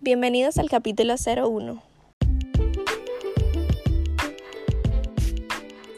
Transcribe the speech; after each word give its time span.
Bienvenidos 0.00 0.58
al 0.58 0.70
capítulo 0.70 1.14
01. 1.16 1.82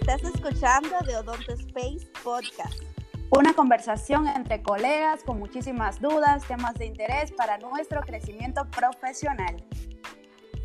Estás 0.01 0.25
escuchando 0.25 0.97
de 1.07 1.17
Odonto 1.17 1.53
Space 1.53 2.09
Podcast. 2.25 2.83
Una 3.31 3.53
conversación 3.53 4.27
entre 4.27 4.63
colegas 4.63 5.23
con 5.23 5.39
muchísimas 5.39 6.01
dudas, 6.01 6.49
temas 6.49 6.75
de 6.77 6.87
interés 6.87 7.31
para 7.33 7.59
nuestro 7.59 8.01
crecimiento 8.01 8.67
profesional. 8.71 9.63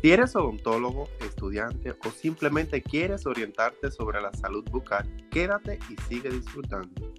Si 0.00 0.10
eres 0.10 0.34
odontólogo, 0.34 1.06
estudiante 1.20 1.90
o 1.90 2.10
simplemente 2.10 2.82
quieres 2.82 3.26
orientarte 3.26 3.90
sobre 3.90 4.22
la 4.22 4.32
salud 4.32 4.64
bucal, 4.70 5.06
quédate 5.30 5.78
y 5.90 5.96
sigue 6.08 6.30
disfrutando. 6.30 7.12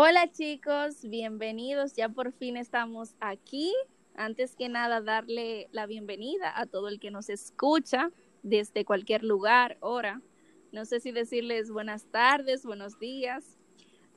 Hola 0.00 0.30
chicos, 0.30 1.02
bienvenidos. 1.02 1.94
Ya 1.94 2.08
por 2.08 2.30
fin 2.30 2.56
estamos 2.56 3.16
aquí. 3.18 3.72
Antes 4.14 4.54
que 4.54 4.68
nada, 4.68 5.00
darle 5.00 5.68
la 5.72 5.86
bienvenida 5.86 6.52
a 6.56 6.66
todo 6.66 6.86
el 6.86 7.00
que 7.00 7.10
nos 7.10 7.28
escucha 7.28 8.12
desde 8.44 8.84
cualquier 8.84 9.24
lugar, 9.24 9.76
hora. 9.80 10.22
No 10.70 10.84
sé 10.84 11.00
si 11.00 11.10
decirles 11.10 11.72
buenas 11.72 12.04
tardes, 12.12 12.64
buenos 12.64 13.00
días, 13.00 13.58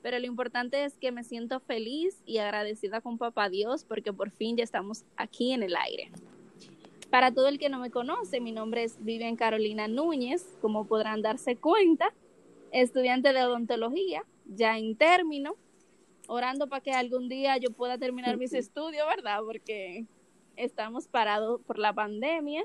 pero 0.02 0.20
lo 0.20 0.26
importante 0.26 0.84
es 0.84 0.96
que 0.98 1.10
me 1.10 1.24
siento 1.24 1.58
feliz 1.58 2.22
y 2.26 2.38
agradecida 2.38 3.00
con 3.00 3.18
Papá 3.18 3.48
Dios 3.48 3.82
porque 3.82 4.12
por 4.12 4.30
fin 4.30 4.56
ya 4.56 4.62
estamos 4.62 5.02
aquí 5.16 5.50
en 5.50 5.64
el 5.64 5.74
aire. 5.74 6.12
Para 7.10 7.32
todo 7.32 7.48
el 7.48 7.58
que 7.58 7.70
no 7.70 7.80
me 7.80 7.90
conoce, 7.90 8.40
mi 8.40 8.52
nombre 8.52 8.84
es 8.84 9.04
Vivian 9.04 9.34
Carolina 9.34 9.88
Núñez, 9.88 10.46
como 10.60 10.86
podrán 10.86 11.22
darse 11.22 11.56
cuenta, 11.56 12.14
estudiante 12.70 13.32
de 13.32 13.42
odontología, 13.42 14.24
ya 14.46 14.78
en 14.78 14.94
término, 14.94 15.56
orando 16.28 16.68
para 16.68 16.82
que 16.82 16.92
algún 16.92 17.28
día 17.28 17.56
yo 17.58 17.70
pueda 17.70 17.98
terminar 17.98 18.36
mis 18.36 18.52
estudios, 18.52 19.06
¿verdad? 19.08 19.40
Porque 19.44 20.06
estamos 20.56 21.08
parados 21.08 21.60
por 21.62 21.78
la 21.78 21.92
pandemia. 21.92 22.64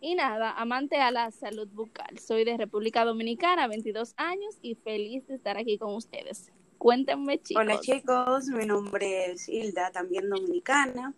Y 0.00 0.14
nada, 0.14 0.52
amante 0.52 0.96
a 0.96 1.10
la 1.10 1.30
salud 1.30 1.68
bucal. 1.68 2.18
Soy 2.18 2.44
de 2.44 2.56
República 2.56 3.04
Dominicana, 3.04 3.66
22 3.66 4.14
años 4.16 4.56
y 4.60 4.74
feliz 4.74 5.26
de 5.26 5.36
estar 5.36 5.56
aquí 5.56 5.78
con 5.78 5.94
ustedes. 5.94 6.52
Cuéntenme, 6.78 7.40
chicos. 7.40 7.62
Hola, 7.62 7.80
chicos. 7.80 8.46
Mi 8.48 8.66
nombre 8.66 9.32
es 9.32 9.48
Hilda, 9.48 9.90
también 9.90 10.28
dominicana. 10.28 11.14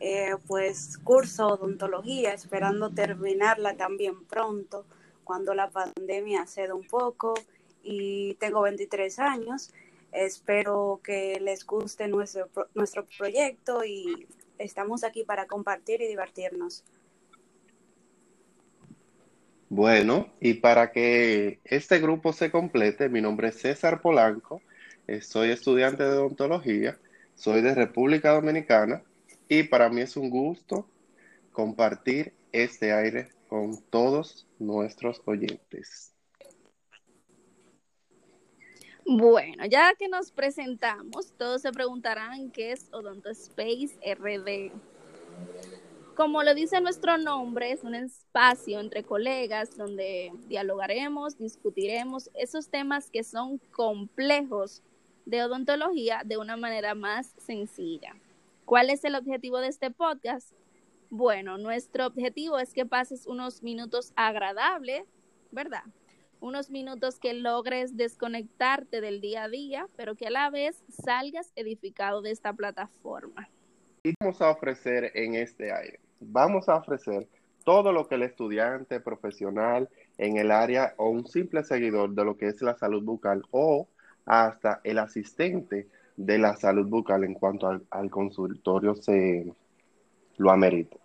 Eh, 0.00 0.34
pues 0.46 0.98
curso 0.98 1.46
odontología, 1.46 2.32
esperando 2.32 2.90
terminarla 2.90 3.76
también 3.76 4.24
pronto, 4.24 4.84
cuando 5.22 5.54
la 5.54 5.70
pandemia 5.70 6.46
ceda 6.46 6.74
un 6.74 6.86
poco. 6.86 7.34
Y 7.82 8.34
tengo 8.40 8.62
23 8.62 9.18
años. 9.18 9.72
Espero 10.14 11.00
que 11.02 11.38
les 11.40 11.66
guste 11.66 12.08
nuestro, 12.08 12.48
nuestro 12.74 13.06
proyecto 13.18 13.84
y 13.84 14.26
estamos 14.58 15.04
aquí 15.04 15.24
para 15.24 15.46
compartir 15.46 16.00
y 16.00 16.06
divertirnos. 16.06 16.84
Bueno, 19.68 20.32
y 20.40 20.54
para 20.54 20.92
que 20.92 21.58
este 21.64 21.98
grupo 21.98 22.32
se 22.32 22.52
complete, 22.52 23.08
mi 23.08 23.20
nombre 23.20 23.48
es 23.48 23.56
César 23.56 24.00
Polanco, 24.00 24.62
soy 25.20 25.50
estudiante 25.50 26.04
de 26.04 26.10
odontología, 26.10 26.96
soy 27.34 27.60
de 27.60 27.74
República 27.74 28.30
Dominicana 28.30 29.02
y 29.48 29.64
para 29.64 29.88
mí 29.88 30.02
es 30.02 30.16
un 30.16 30.30
gusto 30.30 30.86
compartir 31.50 32.34
este 32.52 32.92
aire 32.92 33.30
con 33.48 33.82
todos 33.90 34.46
nuestros 34.60 35.20
oyentes. 35.24 36.13
Bueno, 39.06 39.66
ya 39.66 39.94
que 39.98 40.08
nos 40.08 40.30
presentamos, 40.30 41.32
todos 41.36 41.60
se 41.60 41.72
preguntarán 41.72 42.50
qué 42.50 42.72
es 42.72 42.88
Odonto 42.90 43.28
Space 43.28 43.98
RD. 44.02 44.72
Como 46.16 46.42
lo 46.42 46.54
dice 46.54 46.80
nuestro 46.80 47.18
nombre, 47.18 47.72
es 47.72 47.84
un 47.84 47.94
espacio 47.94 48.80
entre 48.80 49.02
colegas 49.02 49.76
donde 49.76 50.32
dialogaremos, 50.48 51.36
discutiremos 51.36 52.30
esos 52.32 52.68
temas 52.68 53.10
que 53.10 53.24
son 53.24 53.58
complejos 53.72 54.82
de 55.26 55.42
odontología 55.42 56.22
de 56.24 56.38
una 56.38 56.56
manera 56.56 56.94
más 56.94 57.34
sencilla. 57.36 58.16
¿Cuál 58.64 58.88
es 58.88 59.04
el 59.04 59.16
objetivo 59.16 59.58
de 59.58 59.68
este 59.68 59.90
podcast? 59.90 60.52
Bueno, 61.10 61.58
nuestro 61.58 62.06
objetivo 62.06 62.58
es 62.58 62.72
que 62.72 62.86
pases 62.86 63.26
unos 63.26 63.62
minutos 63.62 64.14
agradables, 64.16 65.04
¿verdad? 65.50 65.84
Unos 66.44 66.68
minutos 66.68 67.18
que 67.18 67.32
logres 67.32 67.96
desconectarte 67.96 69.00
del 69.00 69.22
día 69.22 69.44
a 69.44 69.48
día, 69.48 69.86
pero 69.96 70.14
que 70.14 70.26
a 70.26 70.30
la 70.30 70.50
vez 70.50 70.84
salgas 70.90 71.50
edificado 71.56 72.20
de 72.20 72.32
esta 72.32 72.52
plataforma. 72.52 73.48
¿Qué 74.02 74.12
vamos 74.20 74.42
a 74.42 74.50
ofrecer 74.50 75.10
en 75.14 75.36
este 75.36 75.72
aire? 75.72 76.00
vamos 76.20 76.68
a 76.68 76.76
ofrecer 76.76 77.26
todo 77.64 77.92
lo 77.92 78.06
que 78.06 78.16
el 78.16 78.24
estudiante 78.24 79.00
profesional 79.00 79.88
en 80.18 80.36
el 80.36 80.50
área 80.50 80.92
o 80.98 81.08
un 81.08 81.26
simple 81.26 81.64
seguidor 81.64 82.10
de 82.10 82.26
lo 82.26 82.36
que 82.36 82.48
es 82.48 82.60
la 82.60 82.76
salud 82.76 83.02
bucal 83.02 83.42
o 83.50 83.88
hasta 84.26 84.82
el 84.84 84.98
asistente 84.98 85.88
de 86.18 86.36
la 86.36 86.56
salud 86.56 86.86
bucal 86.86 87.24
en 87.24 87.32
cuanto 87.32 87.80
al, 87.90 88.10
consultorio 88.10 88.94
se 88.94 89.50
lo 90.36 90.50
amerita. 90.50 90.98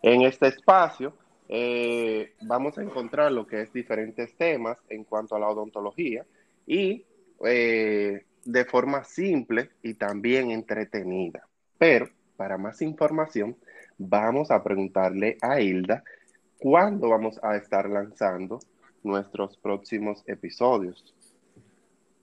En 0.00 0.22
este 0.22 0.48
espacio 0.48 1.12
eh, 1.48 2.34
vamos 2.42 2.76
a 2.76 2.82
encontrar 2.82 3.32
lo 3.32 3.46
que 3.46 3.62
es 3.62 3.72
diferentes 3.72 4.36
temas 4.36 4.78
en 4.88 5.04
cuanto 5.04 5.34
a 5.34 5.38
la 5.38 5.48
odontología 5.48 6.26
y 6.66 7.06
eh, 7.44 8.24
de 8.44 8.64
forma 8.66 9.04
simple 9.04 9.70
y 9.82 9.94
también 9.94 10.50
entretenida. 10.50 11.48
Pero 11.78 12.10
para 12.36 12.58
más 12.58 12.82
información, 12.82 13.56
vamos 13.96 14.50
a 14.50 14.62
preguntarle 14.62 15.38
a 15.40 15.60
Hilda 15.60 16.04
cuándo 16.58 17.08
vamos 17.08 17.40
a 17.42 17.56
estar 17.56 17.88
lanzando 17.88 18.60
nuestros 19.02 19.56
próximos 19.56 20.22
episodios. 20.26 21.14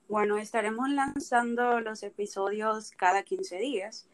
Bueno, 0.08 0.38
estaremos 0.38 0.88
lanzando 0.90 1.80
los 1.80 2.04
episodios 2.04 2.92
cada 2.92 3.24
15 3.24 3.56
días 3.58 4.08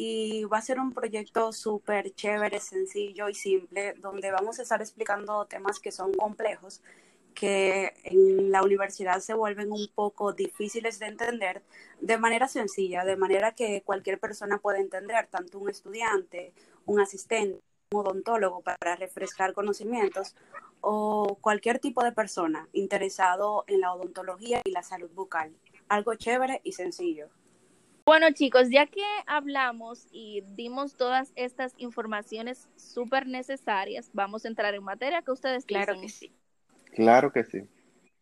y 0.00 0.44
va 0.44 0.58
a 0.58 0.62
ser 0.62 0.78
un 0.78 0.92
proyecto 0.92 1.52
súper 1.52 2.14
chévere, 2.14 2.60
sencillo 2.60 3.28
y 3.28 3.34
simple, 3.34 3.94
donde 3.94 4.30
vamos 4.30 4.60
a 4.60 4.62
estar 4.62 4.80
explicando 4.80 5.44
temas 5.46 5.80
que 5.80 5.90
son 5.90 6.14
complejos, 6.14 6.80
que 7.34 7.94
en 8.04 8.52
la 8.52 8.62
universidad 8.62 9.18
se 9.18 9.34
vuelven 9.34 9.72
un 9.72 9.88
poco 9.92 10.32
difíciles 10.32 11.00
de 11.00 11.06
entender 11.06 11.64
de 12.00 12.16
manera 12.16 12.46
sencilla, 12.46 13.04
de 13.04 13.16
manera 13.16 13.56
que 13.56 13.82
cualquier 13.82 14.20
persona 14.20 14.58
puede 14.58 14.78
entender, 14.78 15.26
tanto 15.26 15.58
un 15.58 15.68
estudiante, 15.68 16.52
un 16.86 17.00
asistente, 17.00 17.60
un 17.90 18.00
odontólogo 18.00 18.60
para 18.60 18.94
refrescar 18.94 19.52
conocimientos 19.52 20.36
o 20.80 21.38
cualquier 21.40 21.80
tipo 21.80 22.04
de 22.04 22.12
persona 22.12 22.68
interesado 22.72 23.64
en 23.66 23.80
la 23.80 23.92
odontología 23.92 24.62
y 24.64 24.70
la 24.70 24.84
salud 24.84 25.10
bucal. 25.12 25.52
Algo 25.88 26.14
chévere 26.14 26.60
y 26.62 26.70
sencillo. 26.70 27.30
Bueno 28.08 28.30
chicos, 28.32 28.70
ya 28.70 28.86
que 28.86 29.02
hablamos 29.26 30.06
y 30.10 30.42
dimos 30.56 30.94
todas 30.94 31.30
estas 31.36 31.74
informaciones 31.76 32.66
súper 32.74 33.26
necesarias, 33.26 34.08
vamos 34.14 34.46
a 34.46 34.48
entrar 34.48 34.74
en 34.74 34.82
materia 34.82 35.20
que 35.20 35.30
ustedes 35.30 35.66
Claro 35.66 36.00
que 36.00 36.08
sí. 36.08 36.32
Claro 36.94 37.30
que 37.30 37.44
sí. 37.44 37.68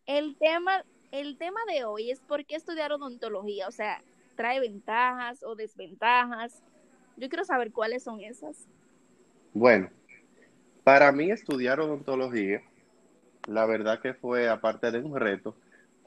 El 0.05 0.35
tema, 0.35 0.83
el 1.13 1.37
tema 1.37 1.61
de 1.71 1.85
hoy 1.85 2.11
es 2.11 2.19
por 2.19 2.43
qué 2.43 2.57
estudiar 2.57 2.91
odontología, 2.91 3.69
o 3.69 3.71
sea, 3.71 4.03
trae 4.35 4.59
ventajas 4.59 5.41
o 5.41 5.55
desventajas. 5.55 6.61
Yo 7.15 7.29
quiero 7.29 7.45
saber 7.45 7.71
cuáles 7.71 8.03
son 8.03 8.19
esas. 8.19 8.67
Bueno, 9.53 9.89
para 10.83 11.13
mí 11.13 11.31
estudiar 11.31 11.79
odontología, 11.79 12.61
la 13.47 13.65
verdad 13.65 14.01
que 14.01 14.13
fue, 14.13 14.49
aparte 14.49 14.91
de 14.91 14.99
un 14.99 15.15
reto, 15.15 15.55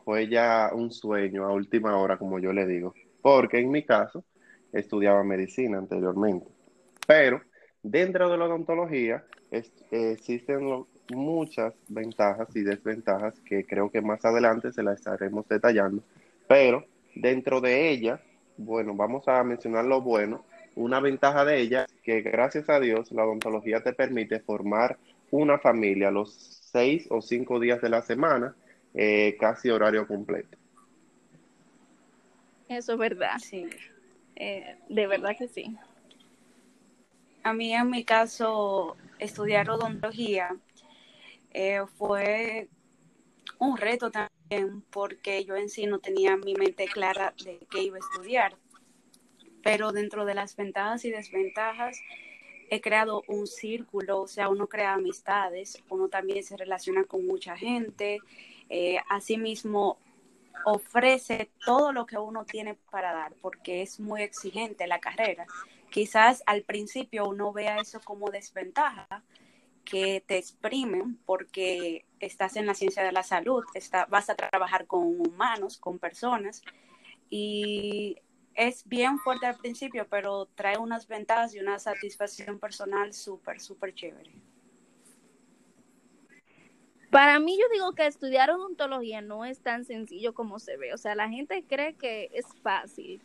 fue 0.05 0.29
ya 0.29 0.71
un 0.75 0.93
sueño 0.93 1.47
a 1.47 1.53
última 1.55 1.97
hora, 1.97 2.19
como 2.19 2.39
yo 2.41 2.53
le 2.53 2.67
digo, 2.67 2.93
porque 3.23 3.59
en 3.59 3.71
mi 3.71 3.83
caso 3.85 4.25
estudiaba 4.73 5.23
medicina 5.25 5.79
anteriormente. 5.79 6.47
Pero 7.07 7.43
dentro 7.83 8.31
de 8.31 8.39
la 8.39 8.45
odontología 8.47 9.25
existen 9.91 10.85
muchas 11.13 11.75
ventajas 11.89 12.49
y 12.55 12.63
desventajas 12.63 13.41
que 13.41 13.67
creo 13.67 13.91
que 13.91 14.01
más 14.01 14.25
adelante 14.25 14.73
se 14.73 14.83
las 14.83 14.99
estaremos 14.99 15.49
detallando, 15.49 16.03
pero 16.47 16.85
dentro 17.15 17.61
de 17.61 17.91
ella, 17.91 18.21
bueno, 18.57 18.95
vamos 18.95 19.27
a 19.29 19.43
mencionar 19.43 19.85
lo 19.85 20.01
bueno. 20.01 20.45
Una 20.77 21.01
ventaja 21.01 21.45
de 21.45 21.61
ella 21.61 21.87
que 22.03 22.23
gracias 22.23 22.69
a 22.69 22.79
Dios 22.79 23.11
la 23.11 23.25
odontología 23.25 23.83
te 23.83 23.93
permite 23.93 24.39
formar 24.41 24.99
una 25.31 25.59
familia 25.59 26.11
los 26.11 26.61
seis 26.73 27.07
o 27.11 27.21
cinco 27.21 27.59
días 27.59 27.81
de 27.81 27.89
la 27.89 28.03
semana, 28.03 28.55
eh, 28.95 29.37
casi 29.39 29.71
horario 29.71 30.07
completo. 30.07 30.60
Eso 32.71 32.93
es 32.93 32.99
verdad. 33.01 33.37
Sí. 33.41 33.67
Eh, 34.37 34.77
de 34.89 35.07
verdad 35.09 35.37
que 35.37 35.49
sí. 35.49 35.77
A 37.43 37.53
mí, 37.53 37.75
en 37.75 37.91
mi 37.91 38.05
caso, 38.05 38.97
estudiar 39.19 39.69
odontología 39.71 40.57
eh, 41.53 41.81
fue 41.99 42.69
un 43.59 43.77
reto 43.77 44.13
también 44.13 44.83
porque 44.91 45.45
yo 45.45 45.57
en 45.57 45.69
sí 45.69 45.87
no 45.87 45.99
tenía 45.99 46.37
mi 46.37 46.55
mente 46.55 46.85
clara 46.85 47.35
de 47.45 47.59
qué 47.73 47.83
iba 47.83 47.97
a 47.97 47.99
estudiar. 47.99 48.55
Pero 49.65 49.91
dentro 49.91 50.25
de 50.25 50.35
las 50.35 50.55
ventajas 50.55 51.05
y 51.05 51.11
desventajas, 51.11 52.01
he 52.71 52.81
creado 52.81 53.25
un 53.27 53.49
círculo, 53.49 54.23
o 54.23 54.29
sea, 54.29 54.49
uno 54.49 54.69
crea 54.69 54.95
amistades, 54.95 55.83
uno 55.89 56.09
también 56.09 56.45
se 56.45 56.57
relaciona 56.57 57.03
con 57.03 57.27
mucha 57.27 57.57
gente, 57.57 58.21
eh, 58.69 59.01
asimismo 59.09 59.99
ofrece 60.65 61.51
todo 61.65 61.93
lo 61.93 62.07
que 62.07 62.19
uno 62.19 62.45
tiene 62.45 62.75
para 62.91 63.13
dar, 63.13 63.33
porque 63.41 63.83
es 63.83 64.01
muy 64.01 64.23
exigente 64.23 64.87
la 64.87 65.01
carrera. 65.01 65.47
Quizás 65.91 66.43
al 66.47 66.63
principio 66.63 67.29
uno 67.29 67.53
vea 67.53 67.79
eso 67.79 68.01
como 68.01 68.31
desventaja, 68.31 69.25
que 69.85 70.23
te 70.27 70.39
exprimen 70.39 71.19
porque 71.27 72.05
estás 72.21 72.57
en 72.57 72.67
la 72.67 72.75
ciencia 72.75 73.03
de 73.03 73.13
la 73.13 73.23
salud, 73.23 73.65
está, 73.75 74.07
vas 74.07 74.31
a 74.31 74.37
trabajar 74.37 74.87
con 74.87 75.21
humanos, 75.21 75.79
con 75.79 75.99
personas, 75.99 76.63
y 77.29 78.17
es 78.55 78.87
bien 78.87 79.19
fuerte 79.19 79.47
al 79.47 79.57
principio, 79.57 80.07
pero 80.09 80.47
trae 80.55 80.79
unas 80.79 81.07
ventajas 81.09 81.55
y 81.55 81.61
una 81.61 81.79
satisfacción 81.79 82.59
personal 82.59 83.13
súper, 83.15 83.61
súper 83.61 83.95
chévere. 83.95 84.31
Para 87.11 87.41
mí 87.41 87.59
yo 87.59 87.65
digo 87.73 87.93
que 87.93 88.07
estudiar 88.07 88.51
odontología 88.51 89.21
no 89.21 89.45
es 89.45 89.61
tan 89.61 89.85
sencillo 89.85 90.33
como 90.33 90.61
se 90.61 90.77
ve. 90.77 90.95
O 90.95 90.99
sea, 90.99 91.17
la 91.17 91.29
gente 91.29 91.65
cree 91.69 91.95
que 91.95 92.31
es 92.33 92.47
fácil. 92.63 93.21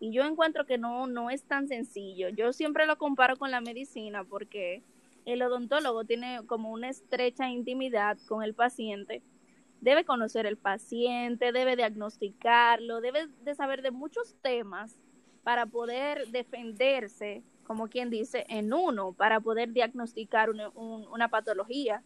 Y 0.00 0.10
yo 0.12 0.24
encuentro 0.24 0.64
que 0.64 0.78
no, 0.78 1.06
no 1.06 1.28
es 1.28 1.44
tan 1.44 1.68
sencillo. 1.68 2.30
Yo 2.30 2.54
siempre 2.54 2.86
lo 2.86 2.96
comparo 2.96 3.36
con 3.36 3.50
la 3.50 3.60
medicina 3.60 4.24
porque 4.24 4.82
el 5.26 5.42
odontólogo 5.42 6.04
tiene 6.04 6.40
como 6.46 6.70
una 6.70 6.88
estrecha 6.88 7.50
intimidad 7.50 8.16
con 8.26 8.42
el 8.42 8.54
paciente. 8.54 9.22
Debe 9.82 10.06
conocer 10.06 10.46
el 10.46 10.56
paciente, 10.56 11.52
debe 11.52 11.76
diagnosticarlo, 11.76 13.02
debe 13.02 13.26
de 13.42 13.54
saber 13.54 13.82
de 13.82 13.90
muchos 13.90 14.34
temas 14.40 14.98
para 15.42 15.66
poder 15.66 16.28
defenderse, 16.28 17.42
como 17.64 17.88
quien 17.88 18.08
dice, 18.08 18.46
en 18.48 18.72
uno, 18.72 19.12
para 19.12 19.40
poder 19.40 19.72
diagnosticar 19.72 20.48
una, 20.48 20.70
una 20.70 21.28
patología 21.28 22.02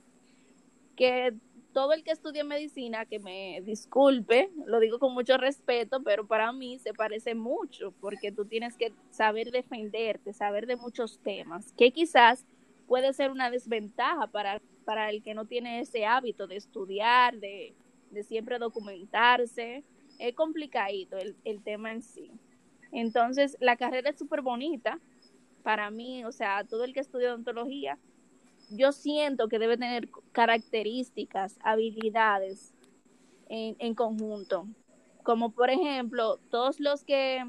que 0.95 1.35
todo 1.75 1.93
el 1.93 2.05
que 2.05 2.13
estudie 2.13 2.45
medicina, 2.45 3.05
que 3.05 3.19
me 3.19 3.61
disculpe, 3.63 4.51
lo 4.65 4.79
digo 4.79 4.99
con 4.99 5.13
mucho 5.13 5.37
respeto, 5.37 6.03
pero 6.03 6.27
para 6.27 6.53
mí 6.53 6.79
se 6.79 6.95
parece 6.95 7.35
mucho, 7.35 7.93
porque 8.01 8.31
tú 8.31 8.47
tienes 8.47 8.77
que 8.77 8.93
saber 9.11 9.51
defenderte, 9.51 10.33
saber 10.33 10.67
de 10.67 10.77
muchos 10.77 11.19
temas, 11.19 11.73
que 11.73 11.91
quizás 11.91 12.47
puede 12.87 13.13
ser 13.13 13.31
una 13.31 13.51
desventaja 13.51 14.29
para, 14.29 14.63
para 14.85 15.11
el 15.11 15.23
que 15.23 15.35
no 15.35 15.47
tiene 15.47 15.81
ese 15.81 16.07
hábito 16.07 16.47
de 16.47 16.57
estudiar, 16.57 17.39
de, 17.41 17.75
de 18.11 18.23
siempre 18.23 18.59
documentarse. 18.59 19.83
Es 20.19 20.35
complicadito 20.35 21.17
el, 21.17 21.37
el 21.45 21.63
tema 21.63 21.93
en 21.93 22.03
sí. 22.03 22.31
Entonces, 22.93 23.57
la 23.61 23.77
carrera 23.77 24.11
es 24.11 24.19
súper 24.19 24.43
bonita 24.43 25.01
para 25.65 25.91
mí, 25.91 26.25
o 26.25 26.31
sea, 26.31 26.63
todo 26.63 26.85
el 26.85 26.95
que 26.95 27.01
estudia 27.01 27.31
odontología 27.31 27.99
yo 28.71 28.93
siento 28.93 29.49
que 29.49 29.59
debe 29.59 29.77
tener 29.77 30.09
características, 30.33 31.59
habilidades 31.63 32.75
en, 33.49 33.95
conjunto. 33.95 34.67
Como 35.23 35.53
por 35.53 35.71
ejemplo, 35.71 36.39
todos 36.51 36.81
los 36.81 37.05
que 37.05 37.45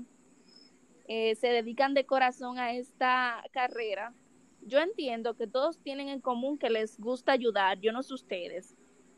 eh, 1.07 1.35
se 1.35 1.47
dedican 1.47 1.93
de 1.93 2.05
corazón 2.05 2.59
a 2.59 2.73
esta 2.73 3.43
carrera, 3.51 4.13
yo 4.61 4.79
entiendo 4.79 5.35
que 5.35 5.47
todos 5.47 5.79
tienen 5.79 6.09
en 6.09 6.21
común 6.21 6.57
que 6.57 6.69
les 6.69 6.99
gusta 6.99 7.31
ayudar, 7.31 7.79
yo 7.79 7.91
no 7.91 8.01
sé 8.03 8.13
ustedes, 8.13 8.75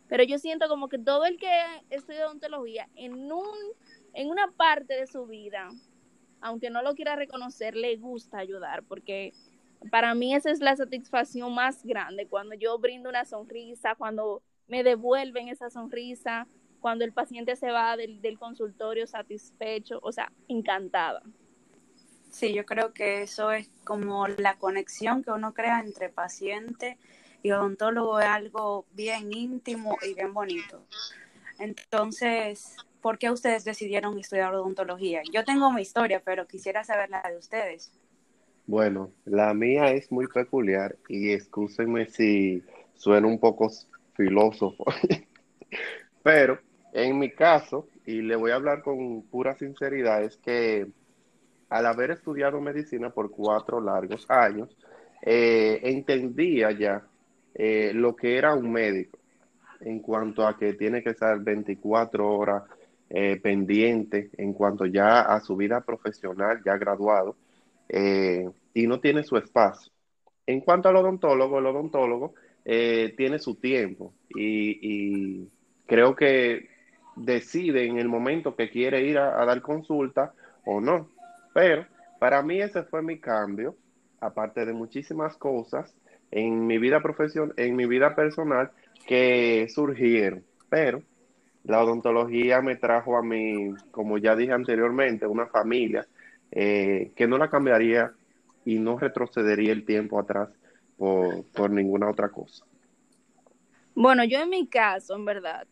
pero 0.07 0.23
yo 0.23 0.37
siento 0.39 0.67
como 0.67 0.89
que 0.89 0.99
todo 0.99 1.25
el 1.25 1.37
que 1.37 1.51
estudia 1.89 2.27
odontología 2.27 2.89
en, 2.95 3.31
un, 3.31 3.55
en 4.13 4.29
una 4.29 4.51
parte 4.51 4.93
de 4.93 5.07
su 5.07 5.25
vida, 5.25 5.69
aunque 6.41 6.69
no 6.69 6.81
lo 6.81 6.95
quiera 6.95 7.15
reconocer, 7.15 7.75
le 7.75 7.95
gusta 7.97 8.37
ayudar, 8.37 8.83
porque 8.83 9.33
para 9.91 10.13
mí 10.15 10.35
esa 10.35 10.51
es 10.51 10.59
la 10.59 10.75
satisfacción 10.75 11.53
más 11.53 11.83
grande, 11.83 12.27
cuando 12.27 12.55
yo 12.55 12.77
brindo 12.79 13.09
una 13.09 13.25
sonrisa, 13.25 13.95
cuando 13.95 14.41
me 14.67 14.83
devuelven 14.83 15.47
esa 15.47 15.69
sonrisa, 15.69 16.47
cuando 16.79 17.05
el 17.05 17.13
paciente 17.13 17.55
se 17.55 17.71
va 17.71 17.97
del, 17.97 18.37
consultorio 18.37 19.07
satisfecho, 19.07 19.99
o 20.01 20.11
sea, 20.11 20.31
encantada. 20.47 21.21
Sí, 22.29 22.53
yo 22.53 22.65
creo 22.65 22.93
que 22.93 23.23
eso 23.23 23.51
es 23.51 23.69
como 23.83 24.27
la 24.27 24.57
conexión 24.57 25.23
que 25.23 25.31
uno 25.31 25.53
crea 25.53 25.79
entre 25.79 26.09
paciente 26.09 26.97
y 27.41 27.51
odontólogo 27.51 28.19
es 28.19 28.27
algo 28.27 28.85
bien 28.91 29.31
íntimo 29.31 29.97
y 30.01 30.13
bien 30.13 30.33
bonito. 30.33 30.85
Entonces, 31.59 32.75
¿por 33.01 33.17
qué 33.17 33.31
ustedes 33.31 33.63
decidieron 33.63 34.19
estudiar 34.19 34.53
odontología? 34.53 35.21
Yo 35.31 35.43
tengo 35.45 35.71
mi 35.71 35.81
historia, 35.81 36.21
pero 36.23 36.45
quisiera 36.45 36.83
saber 36.83 37.09
la 37.09 37.21
de 37.21 37.37
ustedes. 37.37 37.91
Bueno, 38.67 39.13
la 39.23 39.53
mía 39.53 39.93
es 39.93 40.11
muy 40.11 40.27
peculiar 40.27 40.97
y 41.07 41.31
excúsenme 41.31 42.05
si 42.07 42.61
suena 42.95 43.25
un 43.25 43.39
poco 43.39 43.69
filósofo, 44.13 44.83
pero 46.23 46.59
en 46.91 47.17
mi 47.17 47.31
caso, 47.31 47.87
y 48.05 48.21
le 48.21 48.35
voy 48.35 48.51
a 48.51 48.55
hablar 48.55 48.81
con 48.83 49.21
pura 49.23 49.55
sinceridad, 49.55 50.21
es 50.21 50.35
que 50.35 50.85
al 51.69 51.85
haber 51.85 52.11
estudiado 52.11 52.59
medicina 52.59 53.09
por 53.09 53.31
cuatro 53.31 53.79
largos 53.79 54.25
años, 54.29 54.75
eh, 55.21 55.79
entendía 55.83 56.71
ya 56.71 57.07
eh, 57.55 57.93
lo 57.93 58.17
que 58.17 58.37
era 58.37 58.53
un 58.53 58.69
médico 58.69 59.17
en 59.79 59.99
cuanto 60.01 60.45
a 60.45 60.57
que 60.57 60.73
tiene 60.73 61.01
que 61.01 61.11
estar 61.11 61.39
24 61.39 62.29
horas 62.35 62.63
eh, 63.09 63.39
pendiente 63.41 64.29
en 64.37 64.51
cuanto 64.51 64.85
ya 64.85 65.21
a 65.21 65.39
su 65.39 65.55
vida 65.55 65.79
profesional, 65.79 66.61
ya 66.65 66.75
graduado 66.77 67.37
eh, 67.89 68.49
y 68.73 68.87
no 68.87 68.99
tiene 68.99 69.23
su 69.23 69.37
espacio. 69.37 69.91
En 70.45 70.61
cuanto 70.61 70.89
al 70.89 70.95
odontólogo, 70.95 71.59
el 71.59 71.65
odontólogo 71.65 72.33
eh, 72.63 73.13
tiene 73.17 73.39
su 73.39 73.55
tiempo 73.55 74.13
y, 74.29 75.47
creo 75.85 76.15
que 76.15 76.69
decide 77.15 77.85
en 77.85 77.97
el 77.97 78.09
momento 78.09 78.55
que 78.55 78.69
quiere 78.69 79.01
ir 79.03 79.17
a, 79.17 79.45
dar 79.45 79.61
consulta 79.61 80.33
o 80.65 80.81
no. 80.81 81.09
Pero 81.53 81.85
para 82.19 82.41
mí 82.41 82.61
ese 82.61 82.83
fue 82.83 83.01
mi 83.01 83.19
cambio, 83.19 83.75
aparte 84.19 84.65
de 84.65 84.73
muchísimas 84.73 85.37
cosas 85.37 85.95
en 86.29 86.67
mi 86.67 86.77
vida 86.77 87.01
profesional, 87.01 87.53
en 87.57 87.75
mi 87.75 87.85
vida 87.85 88.15
personal 88.15 88.71
que 89.07 89.67
surgieron. 89.69 90.43
Pero 90.69 91.01
la 91.63 91.83
odontología 91.83 92.61
me 92.61 92.75
trajo 92.75 93.17
a 93.17 93.23
mí, 93.23 93.73
como 93.91 94.17
ya 94.17 94.35
dije 94.35 94.53
anteriormente, 94.53 95.25
una 95.25 95.47
familia 95.47 96.05
eh, 96.51 97.11
que 97.15 97.27
no 97.27 97.37
la 97.37 97.49
cambiaría 97.49 98.13
y 98.65 98.79
no 98.79 98.97
retrocedería 98.97 99.71
el 99.71 99.85
tiempo 99.85 100.19
atrás 100.19 100.49
por, 100.97 101.45
por 101.53 101.69
ninguna 101.69 102.09
otra 102.09 102.29
cosa. 102.29 102.65
Bueno, 103.95 104.23
yo 104.23 104.39
en 104.39 104.49
mi 104.49 104.67
caso, 104.67 105.15
en 105.15 105.25
verdad, 105.25 105.67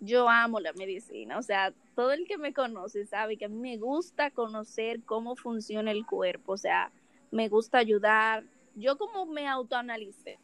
yo 0.00 0.28
amo 0.28 0.58
la 0.58 0.72
medicina. 0.72 1.38
O 1.38 1.42
sea, 1.42 1.72
todo 1.94 2.12
el 2.12 2.26
que 2.26 2.38
me 2.38 2.52
conoce 2.52 3.06
sabe 3.06 3.36
que 3.36 3.44
a 3.44 3.48
mí 3.48 3.58
me 3.58 3.76
gusta 3.76 4.30
conocer 4.30 5.02
cómo 5.04 5.36
funciona 5.36 5.90
el 5.90 6.06
cuerpo. 6.06 6.52
O 6.52 6.56
sea, 6.56 6.90
me 7.30 7.48
gusta 7.48 7.78
ayudar. 7.78 8.44
Yo 8.74 8.96
como 8.98 9.26
me 9.26 9.46
autoanalicé. 9.46 10.38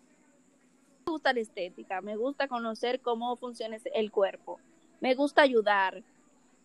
Me 1.07 1.13
gusta 1.13 1.33
la 1.33 1.41
estética, 1.41 2.01
me 2.01 2.17
gusta 2.17 2.49
conocer 2.49 3.01
cómo 3.01 3.37
funciona 3.37 3.79
el 3.95 4.11
cuerpo. 4.11 4.61
Me 5.01 5.15
gusta 5.15 5.43
ayudar. 5.43 6.03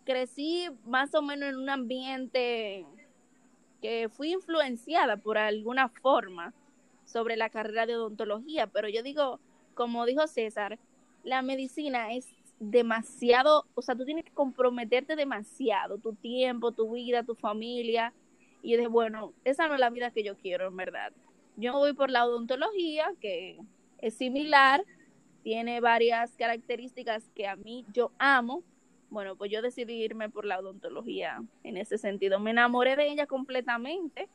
Crecí 0.04 0.68
más 0.86 1.14
o 1.14 1.22
menos 1.22 1.50
en 1.50 1.58
un 1.58 1.70
ambiente 1.70 2.86
que 3.82 4.10
fui 4.10 4.32
influenciada 4.32 5.18
por 5.18 5.38
alguna 5.38 5.90
forma 5.90 6.54
sobre 7.06 7.36
la 7.36 7.50
carrera 7.50 7.86
de 7.86 7.96
odontología, 7.96 8.68
pero 8.68 8.88
yo 8.88 9.04
digo, 9.04 9.40
como 9.74 10.06
dijo 10.06 10.28
César, 10.28 10.80
la 11.24 11.42
medicina 11.42 12.14
es 12.14 12.28
demasiado, 12.60 13.66
o 13.74 13.82
sea, 13.82 13.96
tú 13.96 14.06
tienes 14.06 14.24
que 14.24 14.32
comprometerte 14.32 15.16
demasiado, 15.16 15.98
tu 15.98 16.14
tiempo, 16.14 16.72
tu 16.72 16.94
vida, 16.94 17.24
tu 17.24 17.36
familia, 17.36 18.14
y 18.62 18.76
de 18.76 18.88
bueno, 18.88 19.34
esa 19.44 19.68
no 19.68 19.74
es 19.74 19.80
la 19.80 19.90
vida 19.90 20.12
que 20.12 20.24
yo 20.24 20.38
quiero, 20.38 20.68
en 20.68 20.78
verdad. 20.78 21.12
Yo 21.58 21.74
voy 21.74 21.94
por 21.94 22.12
la 22.12 22.26
odontología, 22.26 23.12
que 23.20 23.60
es 23.98 24.14
similar, 24.14 24.84
tiene 25.44 25.82
varias 25.82 26.36
características 26.38 27.24
que 27.36 27.48
a 27.48 27.56
mí 27.56 27.86
yo 27.92 28.12
amo, 28.20 28.64
bueno, 29.12 29.36
pues 29.36 29.52
yo 29.52 29.62
decidí 29.62 30.02
irme 30.02 30.30
por 30.30 30.46
la 30.46 30.58
odontología 30.58 31.44
en 31.64 31.76
ese 31.76 31.98
sentido. 31.98 32.40
Me 32.40 32.52
enamoré 32.52 32.96
de 32.96 33.10
ella 33.10 33.28
completamente. 33.28 34.30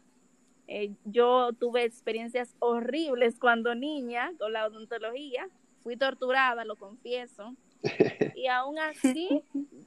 Eh, 0.69 0.93
yo 1.05 1.51
tuve 1.59 1.85
experiencias 1.85 2.55
horribles 2.59 3.39
cuando 3.41 3.75
niña 3.75 4.33
con 4.39 4.53
la 4.53 4.67
odontología. 4.67 5.49
Fui 5.83 5.97
torturada, 5.97 6.65
lo 6.65 6.77
confieso. 6.77 7.55
Y 8.37 8.49
aún 8.49 8.79
así, 8.79 9.43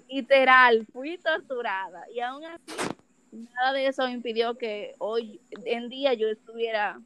literal, 0.09 0.87
fui 0.91 1.19
torturada. 1.19 2.09
Y 2.11 2.19
aún 2.19 2.43
así, 2.45 2.73
nada 3.31 3.73
de 3.73 3.85
eso 3.85 4.07
impidió 4.09 4.57
que 4.57 4.95
hoy 4.97 5.39
en 5.65 5.87
día 5.87 6.15
yo 6.15 6.27
estuviera 6.29 6.99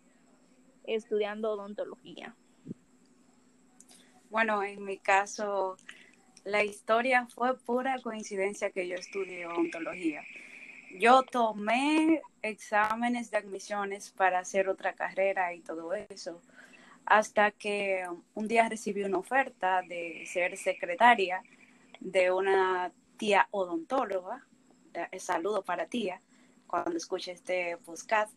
estudiando 0.86 1.52
odontología. 1.52 2.34
Bueno, 4.30 4.63
en 4.63 4.86
mi 4.86 4.98
caso, 4.98 5.75
la 6.43 6.63
historia 6.63 7.27
fue 7.33 7.57
pura 7.57 8.00
coincidencia 8.01 8.71
que 8.71 8.88
yo 8.88 8.95
estudié 8.95 9.47
odontología. 9.47 10.23
Yo 11.00 11.23
tomé 11.23 12.21
exámenes 12.41 13.31
de 13.31 13.38
admisiones 13.38 14.12
para 14.12 14.39
hacer 14.39 14.69
otra 14.69 14.93
carrera 14.93 15.53
y 15.53 15.62
todo 15.62 15.93
eso, 15.93 16.41
hasta 17.05 17.51
que 17.51 18.05
un 18.33 18.47
día 18.47 18.69
recibí 18.69 19.03
una 19.03 19.17
oferta 19.17 19.81
de 19.81 20.25
ser 20.27 20.57
secretaria 20.57 21.41
de 22.00 22.31
una 22.31 22.91
tía 23.17 23.47
odontóloga. 23.51 24.45
Saludo 25.17 25.63
para 25.63 25.88
tía 25.88 26.21
cuando 26.67 26.97
escuche 26.97 27.31
este 27.31 27.77
podcast. 27.77 28.31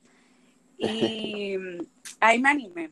Y 0.78 1.56
ahí 2.20 2.38
me 2.38 2.48
animé. 2.48 2.90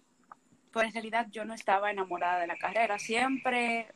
Pues 0.72 0.88
en 0.88 0.92
realidad 0.92 1.28
yo 1.30 1.44
no 1.44 1.54
estaba 1.54 1.90
enamorada 1.90 2.40
de 2.40 2.48
la 2.48 2.56
carrera. 2.56 2.98
Siempre 2.98 3.86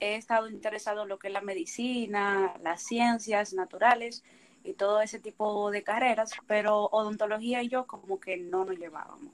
he 0.00 0.16
estado 0.16 0.48
interesado 0.48 1.02
en 1.02 1.08
lo 1.08 1.18
que 1.18 1.28
es 1.28 1.32
la 1.32 1.40
medicina, 1.40 2.54
las 2.62 2.82
ciencias 2.82 3.52
naturales 3.52 4.22
y 4.62 4.74
todo 4.74 5.00
ese 5.00 5.18
tipo 5.18 5.70
de 5.70 5.82
carreras, 5.82 6.32
pero 6.46 6.86
odontología 6.86 7.62
y 7.62 7.68
yo 7.68 7.86
como 7.86 8.18
que 8.18 8.36
no 8.36 8.64
nos 8.64 8.78
llevábamos. 8.78 9.32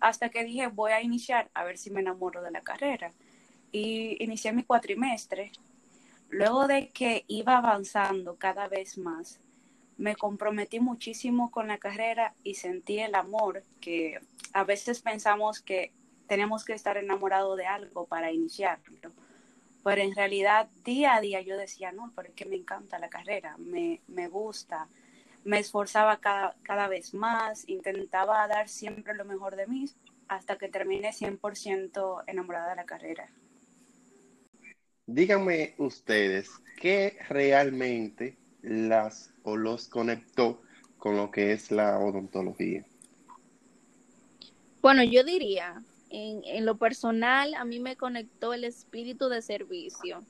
Hasta 0.00 0.28
que 0.28 0.44
dije, 0.44 0.66
voy 0.68 0.92
a 0.92 1.02
iniciar 1.02 1.50
a 1.54 1.64
ver 1.64 1.78
si 1.78 1.90
me 1.90 2.00
enamoro 2.00 2.42
de 2.42 2.50
la 2.50 2.60
carrera. 2.60 3.12
Y 3.72 4.22
inicié 4.22 4.52
mi 4.52 4.62
cuatrimestre. 4.62 5.52
Luego 6.30 6.66
de 6.66 6.88
que 6.88 7.24
iba 7.26 7.56
avanzando 7.56 8.36
cada 8.36 8.68
vez 8.68 8.98
más, 8.98 9.40
me 9.96 10.14
comprometí 10.14 10.78
muchísimo 10.78 11.50
con 11.50 11.66
la 11.66 11.78
carrera 11.78 12.34
y 12.44 12.54
sentí 12.54 13.00
el 13.00 13.14
amor 13.14 13.64
que 13.80 14.20
a 14.52 14.62
veces 14.62 15.00
pensamos 15.00 15.60
que 15.60 15.92
tenemos 16.28 16.64
que 16.64 16.74
estar 16.74 16.96
enamorado 16.96 17.56
de 17.56 17.66
algo 17.66 18.06
para 18.06 18.30
iniciarlo 18.30 19.12
pero 19.84 20.02
en 20.02 20.14
realidad 20.14 20.68
día 20.84 21.14
a 21.14 21.20
día 21.20 21.40
yo 21.40 21.56
decía, 21.56 21.92
no, 21.92 22.12
pero 22.14 22.28
es 22.28 22.34
que 22.34 22.44
me 22.44 22.56
encanta 22.56 22.98
la 22.98 23.08
carrera, 23.08 23.56
me, 23.58 24.00
me 24.08 24.28
gusta, 24.28 24.88
me 25.44 25.58
esforzaba 25.58 26.20
cada, 26.20 26.56
cada 26.62 26.88
vez 26.88 27.14
más, 27.14 27.68
intentaba 27.68 28.46
dar 28.48 28.68
siempre 28.68 29.14
lo 29.14 29.24
mejor 29.24 29.56
de 29.56 29.66
mí 29.66 29.86
hasta 30.28 30.58
que 30.58 30.68
terminé 30.68 31.10
100% 31.10 32.24
enamorada 32.26 32.70
de 32.70 32.76
la 32.76 32.84
carrera. 32.84 33.30
Díganme 35.06 35.74
ustedes, 35.78 36.50
¿qué 36.78 37.18
realmente 37.30 38.36
las 38.60 39.32
o 39.42 39.56
los 39.56 39.88
conectó 39.88 40.60
con 40.98 41.16
lo 41.16 41.30
que 41.30 41.52
es 41.52 41.70
la 41.70 41.98
odontología? 41.98 42.84
Bueno, 44.82 45.02
yo 45.02 45.24
diría 45.24 45.82
en, 46.10 46.64
lo 46.64 46.78
personal, 46.78 47.54
a 47.54 47.64
mí 47.64 47.80
me 47.80 47.96
conectó 47.96 48.52
el 48.52 48.64
espíritu 48.64 49.28
de 49.28 49.42
servicio. 49.42 50.24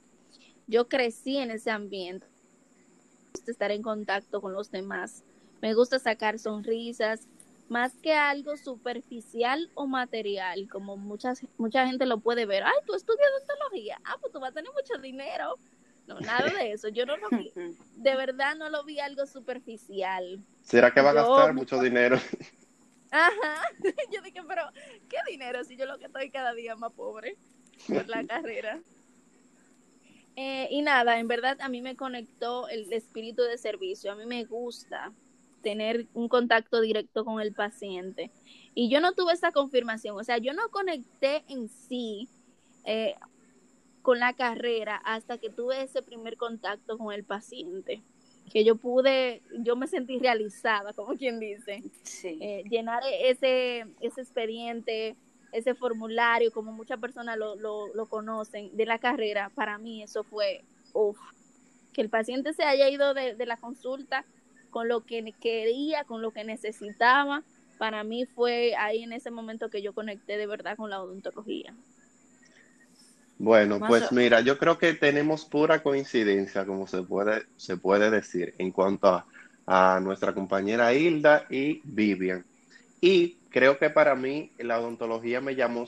Yo 0.66 0.88
crecí 0.88 1.38
en 1.38 1.50
ese 1.50 1.70
ambiente. 1.70 2.26
Me 2.26 3.32
gusta 3.32 3.50
estar 3.50 3.70
en 3.70 3.82
contacto 3.82 4.40
con 4.40 4.52
los 4.52 4.70
demás. 4.70 5.24
Me 5.60 5.74
gusta 5.74 5.98
sacar 5.98 6.38
sonrisas, 6.38 7.26
más 7.68 7.94
que 7.94 8.14
algo 8.14 8.56
superficial 8.56 9.70
o 9.74 9.86
material, 9.86 10.68
como 10.70 10.96
muchas, 10.96 11.42
mucha 11.58 11.86
gente 11.86 12.06
lo 12.06 12.20
puede 12.20 12.46
ver. 12.46 12.62
Ay, 12.64 12.74
tú 12.86 12.94
estudias 12.94 13.28
odontología. 13.38 14.00
Ah, 14.04 14.16
pues 14.20 14.32
tú 14.32 14.40
vas 14.40 14.50
a 14.50 14.54
tener 14.54 14.70
mucho 14.72 15.00
dinero. 15.00 15.56
No, 16.06 16.18
nada 16.20 16.50
de 16.58 16.72
eso. 16.72 16.88
Yo 16.88 17.04
no 17.04 17.16
lo 17.16 17.28
vi. 17.30 17.52
De 17.96 18.16
verdad 18.16 18.56
no 18.56 18.70
lo 18.70 18.84
vi 18.84 18.98
algo 19.00 19.26
superficial. 19.26 20.40
¿Será 20.62 20.92
que 20.92 21.00
va 21.00 21.10
a 21.10 21.14
gastar 21.14 21.52
mucho 21.52 21.80
dinero? 21.80 22.18
Ajá, 23.10 23.62
yo 24.12 24.22
dije, 24.22 24.40
pero 24.46 24.62
¿qué 25.08 25.16
dinero 25.30 25.64
si 25.64 25.76
yo 25.76 25.86
lo 25.86 25.98
que 25.98 26.06
estoy 26.06 26.30
cada 26.30 26.52
día 26.54 26.76
más 26.76 26.92
pobre 26.92 27.36
por 27.86 28.08
la 28.08 28.24
carrera? 28.26 28.80
Eh, 30.36 30.68
y 30.70 30.82
nada, 30.82 31.18
en 31.18 31.26
verdad 31.26 31.56
a 31.60 31.68
mí 31.68 31.82
me 31.82 31.96
conectó 31.96 32.68
el 32.68 32.92
espíritu 32.92 33.42
de 33.42 33.58
servicio, 33.58 34.12
a 34.12 34.14
mí 34.14 34.24
me 34.24 34.44
gusta 34.44 35.12
tener 35.62 36.06
un 36.14 36.28
contacto 36.28 36.80
directo 36.80 37.24
con 37.24 37.40
el 37.40 37.52
paciente. 37.52 38.30
Y 38.74 38.88
yo 38.88 39.00
no 39.00 39.12
tuve 39.12 39.32
esa 39.32 39.50
confirmación, 39.50 40.16
o 40.16 40.22
sea, 40.22 40.38
yo 40.38 40.52
no 40.52 40.68
conecté 40.70 41.42
en 41.48 41.68
sí 41.68 42.28
eh, 42.84 43.16
con 44.02 44.20
la 44.20 44.34
carrera 44.34 44.96
hasta 45.04 45.38
que 45.38 45.50
tuve 45.50 45.82
ese 45.82 46.02
primer 46.02 46.36
contacto 46.36 46.98
con 46.98 47.12
el 47.12 47.24
paciente 47.24 48.02
que 48.48 48.64
yo 48.64 48.76
pude, 48.76 49.42
yo 49.60 49.76
me 49.76 49.86
sentí 49.86 50.18
realizada, 50.18 50.92
como 50.92 51.16
quien 51.16 51.40
dice, 51.40 51.82
eh, 52.24 52.64
llenar 52.68 53.02
ese, 53.20 53.86
ese 54.00 54.20
expediente, 54.20 55.16
ese 55.52 55.74
formulario, 55.74 56.52
como 56.52 56.72
muchas 56.72 56.98
personas 56.98 57.38
lo, 57.38 57.56
lo, 57.56 57.92
lo, 57.94 58.06
conocen, 58.06 58.76
de 58.76 58.86
la 58.86 58.98
carrera, 58.98 59.50
para 59.54 59.78
mí 59.78 60.02
eso 60.02 60.24
fue, 60.24 60.64
uff, 60.92 61.18
que 61.92 62.00
el 62.00 62.10
paciente 62.10 62.52
se 62.52 62.64
haya 62.64 62.88
ido 62.88 63.14
de, 63.14 63.34
de 63.34 63.46
la 63.46 63.56
consulta 63.56 64.24
con 64.70 64.88
lo 64.88 65.04
que 65.04 65.32
quería, 65.40 66.04
con 66.04 66.22
lo 66.22 66.32
que 66.32 66.44
necesitaba, 66.44 67.42
para 67.78 68.04
mí 68.04 68.26
fue 68.26 68.74
ahí 68.76 69.04
en 69.04 69.12
ese 69.12 69.30
momento 69.30 69.70
que 69.70 69.82
yo 69.82 69.94
conecté 69.94 70.36
de 70.36 70.46
verdad 70.46 70.76
con 70.76 70.90
la 70.90 71.00
odontología. 71.00 71.74
Bueno, 73.38 73.78
pues 73.78 74.10
mira, 74.10 74.40
yo 74.40 74.58
creo 74.58 74.78
que 74.78 74.94
tenemos 74.94 75.44
pura 75.44 75.80
coincidencia, 75.80 76.66
como 76.66 76.88
se 76.88 77.02
puede, 77.02 77.44
se 77.56 77.76
puede 77.76 78.10
decir, 78.10 78.54
en 78.58 78.72
cuanto 78.72 79.24
a, 79.64 80.00
nuestra 80.00 80.34
compañera 80.34 80.92
Hilda 80.92 81.46
y 81.48 81.80
Vivian. 81.84 82.44
Y 83.00 83.36
creo 83.50 83.78
que 83.78 83.90
para 83.90 84.16
mí 84.16 84.50
la 84.58 84.80
odontología 84.80 85.40
me 85.40 85.54
llamó, 85.54 85.86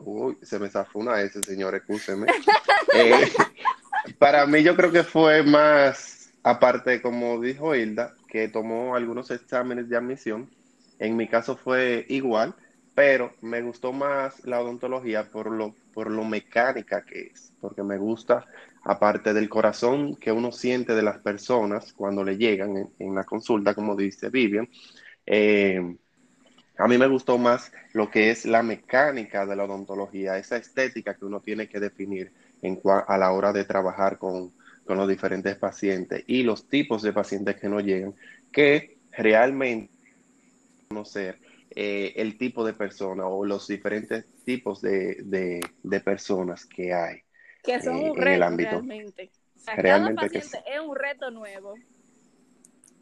uy, 0.00 0.36
se 0.42 0.58
me 0.58 0.68
zafó 0.68 0.98
una 0.98 1.20
S, 1.22 1.42
señor, 1.42 1.74
escúcheme. 1.74 2.26
Eh, 2.96 3.32
para 4.18 4.46
mí 4.46 4.62
yo 4.62 4.76
creo 4.76 4.92
que 4.92 5.02
fue 5.02 5.42
más, 5.42 6.30
aparte, 6.44 7.02
como 7.02 7.40
dijo 7.40 7.74
Hilda, 7.74 8.14
que 8.28 8.46
tomó 8.46 8.94
algunos 8.94 9.32
exámenes 9.32 9.88
de 9.88 9.96
admisión. 9.96 10.48
En 11.00 11.16
mi 11.16 11.26
caso 11.26 11.56
fue 11.56 12.06
igual, 12.08 12.54
pero 12.94 13.34
me 13.40 13.62
gustó 13.62 13.92
más 13.92 14.44
la 14.44 14.60
odontología 14.60 15.28
por 15.30 15.50
lo 15.50 15.74
por 15.94 16.10
lo 16.10 16.24
mecánica 16.24 17.04
que 17.04 17.30
es, 17.32 17.52
porque 17.60 17.82
me 17.82 17.96
gusta, 17.96 18.44
aparte 18.82 19.32
del 19.32 19.48
corazón 19.48 20.16
que 20.16 20.32
uno 20.32 20.52
siente 20.52 20.94
de 20.94 21.02
las 21.02 21.18
personas 21.18 21.92
cuando 21.92 22.24
le 22.24 22.36
llegan 22.36 22.90
en, 22.98 23.14
la 23.14 23.24
consulta, 23.24 23.74
como 23.74 23.94
dice 23.94 24.28
Vivian, 24.28 24.68
eh, 25.24 25.96
a 26.76 26.88
mí 26.88 26.98
me 26.98 27.06
gustó 27.06 27.38
más 27.38 27.72
lo 27.92 28.10
que 28.10 28.30
es 28.30 28.44
la 28.44 28.62
mecánica 28.62 29.46
de 29.46 29.54
la 29.54 29.64
odontología, 29.64 30.36
esa 30.36 30.56
estética 30.56 31.14
que 31.14 31.24
uno 31.24 31.40
tiene 31.40 31.68
que 31.68 31.78
definir 31.78 32.32
a 33.06 33.18
la 33.18 33.30
hora 33.30 33.52
de 33.52 33.64
trabajar 33.64 34.18
con, 34.18 34.52
con 34.84 34.96
los 34.96 35.08
diferentes 35.08 35.56
pacientes 35.56 36.24
y 36.26 36.42
los 36.42 36.68
tipos 36.68 37.02
de 37.02 37.12
pacientes 37.12 37.56
que 37.56 37.68
nos 37.68 37.84
llegan, 37.84 38.14
que 38.50 38.98
realmente 39.12 39.90
conocer 40.88 41.38
eh, 41.70 42.12
el 42.16 42.38
tipo 42.38 42.64
de 42.64 42.72
persona 42.72 43.26
o 43.26 43.44
los 43.44 43.66
diferentes 43.66 44.26
tipos 44.44 44.80
de, 44.80 45.16
de, 45.82 46.00
personas 46.00 46.64
que 46.66 46.92
hay 46.92 47.22
que 47.62 47.80
son 47.80 47.96
eh, 47.96 48.10
un 48.10 48.16
reto, 48.16 48.28
en 48.28 48.34
el 48.34 48.42
ámbito. 48.42 48.70
Realmente. 48.70 49.30
cada 49.64 50.14
paciente 50.14 50.62
es 50.66 50.80
un 50.80 50.94
reto 50.94 51.30
nuevo. 51.30 51.74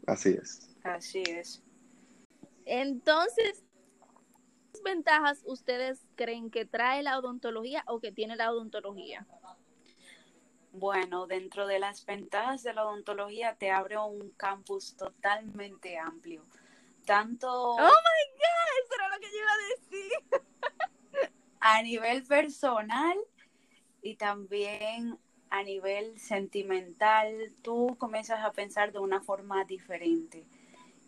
Así 0.07 0.29
es. 0.29 0.69
Así 0.83 1.23
es. 1.27 1.61
Entonces, 2.65 3.63
¿qué 4.73 4.79
ventajas 4.85 5.41
ustedes 5.45 6.05
creen 6.15 6.49
que 6.49 6.65
trae 6.65 7.03
la 7.03 7.19
odontología 7.19 7.83
o 7.87 7.99
que 7.99 8.11
tiene 8.11 8.35
la 8.35 8.51
odontología? 8.51 9.27
Bueno, 10.71 11.27
dentro 11.27 11.67
de 11.67 11.79
las 11.79 12.05
ventajas 12.05 12.63
de 12.63 12.73
la 12.73 12.85
odontología 12.85 13.55
te 13.55 13.69
abre 13.69 13.97
un 13.97 14.31
campus 14.31 14.95
totalmente 14.95 15.97
amplio 15.97 16.43
tanto... 17.05 17.49
¡Oh, 17.49 17.77
my 17.77 18.23
God! 18.39 19.02
A 21.65 21.81
nivel 21.81 22.23
personal 22.23 23.17
y 24.01 24.15
también 24.15 25.17
a 25.49 25.63
nivel 25.63 26.19
sentimental, 26.19 27.53
tú 27.61 27.95
comienzas 27.97 28.43
a 28.43 28.51
pensar 28.51 28.91
de 28.91 28.99
una 28.99 29.21
forma 29.21 29.63
diferente, 29.63 30.43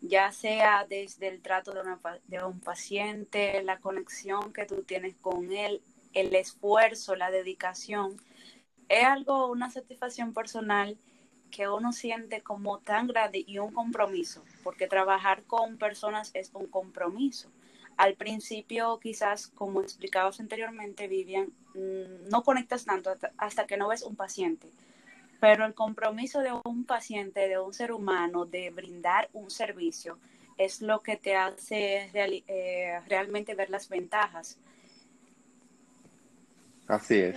ya 0.00 0.32
sea 0.32 0.86
desde 0.88 1.28
el 1.28 1.42
trato 1.42 1.74
de, 1.74 1.82
de 2.26 2.42
un 2.42 2.60
paciente, 2.60 3.62
la 3.64 3.80
conexión 3.80 4.54
que 4.54 4.64
tú 4.64 4.82
tienes 4.82 5.14
con 5.16 5.52
él, 5.52 5.82
el 6.14 6.34
esfuerzo, 6.34 7.16
la 7.16 7.30
dedicación. 7.30 8.16
Es 8.88 9.04
algo, 9.04 9.48
una 9.48 9.70
satisfacción 9.70 10.32
personal 10.32 10.96
que 11.50 11.68
uno 11.68 11.92
siente 11.92 12.42
como 12.42 12.78
tan 12.78 13.08
grande 13.08 13.44
y 13.46 13.58
un 13.58 13.74
compromiso, 13.74 14.42
porque 14.62 14.86
trabajar 14.86 15.42
con 15.42 15.76
personas 15.76 16.30
es 16.32 16.50
un 16.54 16.66
compromiso. 16.66 17.50
Al 17.96 18.14
principio, 18.14 18.98
quizás, 19.00 19.48
como 19.48 19.80
explicabas 19.80 20.40
anteriormente, 20.40 21.08
Vivian, 21.08 21.46
mm, 21.74 22.28
no 22.30 22.42
conectas 22.42 22.84
tanto 22.84 23.14
hasta 23.38 23.66
que 23.66 23.76
no 23.76 23.88
ves 23.88 24.02
un 24.02 24.16
paciente, 24.16 24.68
pero 25.40 25.64
el 25.64 25.74
compromiso 25.74 26.40
de 26.40 26.52
un 26.64 26.84
paciente, 26.84 27.48
de 27.48 27.58
un 27.58 27.72
ser 27.72 27.92
humano, 27.92 28.44
de 28.44 28.70
brindar 28.70 29.28
un 29.32 29.50
servicio, 29.50 30.18
es 30.58 30.82
lo 30.82 31.00
que 31.00 31.16
te 31.16 31.36
hace 31.36 32.10
eh, 32.14 33.00
realmente 33.08 33.54
ver 33.54 33.70
las 33.70 33.88
ventajas. 33.88 34.58
Así 36.86 37.18
es. 37.18 37.36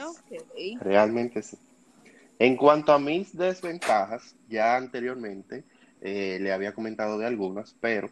Realmente 0.79 1.41
sí. 1.41 1.57
En 2.37 2.55
cuanto 2.55 2.93
a 2.93 2.99
mis 2.99 3.35
desventajas, 3.35 4.35
ya 4.47 4.77
anteriormente 4.77 5.63
eh, 6.01 6.37
le 6.39 6.53
había 6.53 6.73
comentado 6.73 7.17
de 7.17 7.25
algunas, 7.25 7.75
pero 7.81 8.09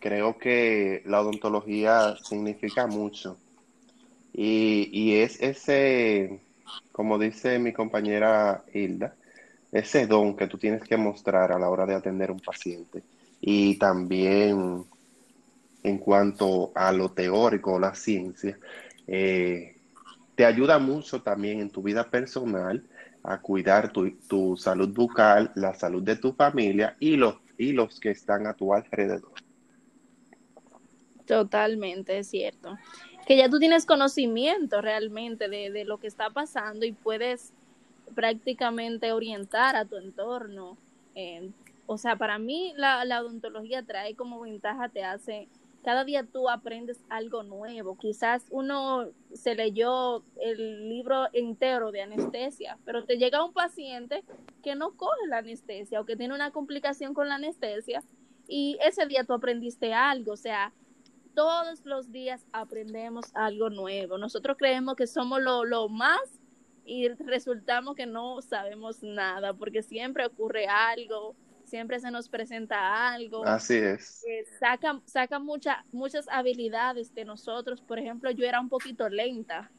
creo 0.00 0.38
que 0.38 1.02
la 1.06 1.20
odontología 1.20 2.16
significa 2.22 2.86
mucho. 2.86 3.36
Y, 4.32 4.88
y 4.92 5.16
es 5.16 5.40
ese, 5.40 6.40
como 6.92 7.18
dice 7.18 7.58
mi 7.58 7.72
compañera 7.72 8.64
Hilda, 8.72 9.14
ese 9.72 10.06
don 10.06 10.36
que 10.36 10.46
tú 10.46 10.58
tienes 10.58 10.82
que 10.82 10.96
mostrar 10.96 11.52
a 11.52 11.58
la 11.58 11.68
hora 11.68 11.86
de 11.86 11.94
atender 11.94 12.30
a 12.30 12.32
un 12.32 12.40
paciente. 12.40 13.02
Y 13.40 13.76
también 13.78 14.84
en 15.82 15.98
cuanto 15.98 16.72
a 16.74 16.92
lo 16.92 17.10
teórico, 17.10 17.78
la 17.78 17.94
ciencia, 17.94 18.58
eh, 19.06 19.76
te 20.34 20.44
ayuda 20.44 20.78
mucho 20.78 21.22
también 21.22 21.60
en 21.60 21.70
tu 21.70 21.82
vida 21.82 22.08
personal 22.08 22.82
a 23.22 23.40
cuidar 23.40 23.92
tu, 23.92 24.10
tu 24.28 24.56
salud 24.56 24.88
bucal, 24.88 25.52
la 25.54 25.74
salud 25.74 26.02
de 26.02 26.16
tu 26.16 26.32
familia 26.32 26.96
y 27.00 27.16
los, 27.16 27.36
y 27.56 27.72
los 27.72 27.98
que 28.00 28.10
están 28.10 28.46
a 28.46 28.54
tu 28.54 28.72
alrededor. 28.72 29.32
Totalmente, 31.28 32.18
es 32.18 32.28
cierto. 32.28 32.76
Que 33.26 33.36
ya 33.36 33.50
tú 33.50 33.58
tienes 33.58 33.84
conocimiento 33.84 34.80
realmente 34.80 35.48
de, 35.48 35.70
de 35.70 35.84
lo 35.84 35.98
que 35.98 36.06
está 36.06 36.30
pasando 36.30 36.86
y 36.86 36.92
puedes 36.92 37.52
prácticamente 38.14 39.12
orientar 39.12 39.76
a 39.76 39.84
tu 39.84 39.96
entorno. 39.96 40.78
Eh, 41.14 41.50
o 41.86 41.98
sea, 41.98 42.16
para 42.16 42.38
mí 42.38 42.72
la, 42.76 43.04
la, 43.04 43.20
odontología 43.20 43.82
trae 43.82 44.14
como 44.14 44.40
ventaja, 44.40 44.88
te 44.88 45.04
hace, 45.04 45.48
cada 45.84 46.04
día 46.04 46.24
tú 46.24 46.48
aprendes 46.48 46.98
algo 47.10 47.42
nuevo. 47.42 47.96
Quizás 47.98 48.46
uno 48.50 49.08
se 49.34 49.54
leyó 49.54 50.22
el 50.40 50.88
libro 50.88 51.28
entero 51.32 51.92
de 51.92 52.02
anestesia, 52.02 52.78
pero 52.84 53.04
te 53.04 53.18
llega 53.18 53.44
un 53.44 53.52
paciente 53.52 54.24
que 54.62 54.74
no 54.74 54.92
coge 54.96 55.26
la 55.28 55.38
anestesia 55.38 56.00
o 56.00 56.04
que 56.04 56.16
tiene 56.16 56.34
una 56.34 56.50
complicación 56.50 57.14
con 57.14 57.28
la 57.28 57.36
anestesia 57.36 58.02
y 58.48 58.78
ese 58.82 59.06
día 59.06 59.24
tú 59.24 59.34
aprendiste 59.34 59.92
algo, 59.92 60.32
o 60.32 60.36
sea, 60.36 60.72
todos 61.38 61.84
los 61.84 62.10
días 62.10 62.44
aprendemos 62.52 63.26
algo 63.32 63.70
nuevo. 63.70 64.18
Nosotros 64.18 64.56
creemos 64.58 64.96
que 64.96 65.06
somos 65.06 65.40
lo, 65.40 65.64
lo, 65.64 65.88
más 65.88 66.20
y 66.84 67.06
resultamos 67.10 67.94
que 67.94 68.06
no 68.06 68.42
sabemos 68.42 69.04
nada 69.04 69.54
porque 69.54 69.84
siempre 69.84 70.26
ocurre 70.26 70.66
algo, 70.66 71.36
siempre 71.64 72.00
se 72.00 72.10
nos 72.10 72.28
presenta 72.28 73.08
algo. 73.12 73.46
Así 73.46 73.76
es. 73.76 74.24
Eh, 74.26 74.46
saca 74.58 75.00
saca 75.04 75.38
mucha, 75.38 75.84
muchas 75.92 76.26
habilidades 76.28 77.14
de 77.14 77.24
nosotros. 77.24 77.80
Por 77.82 78.00
ejemplo, 78.00 78.32
yo 78.32 78.44
era 78.44 78.60
un 78.60 78.68
poquito 78.68 79.08
lenta. 79.08 79.70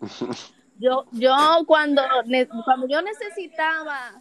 yo, 0.78 1.06
yo 1.12 1.34
cuando, 1.66 2.02
cuando 2.62 2.88
yo 2.88 3.00
necesitaba 3.00 4.20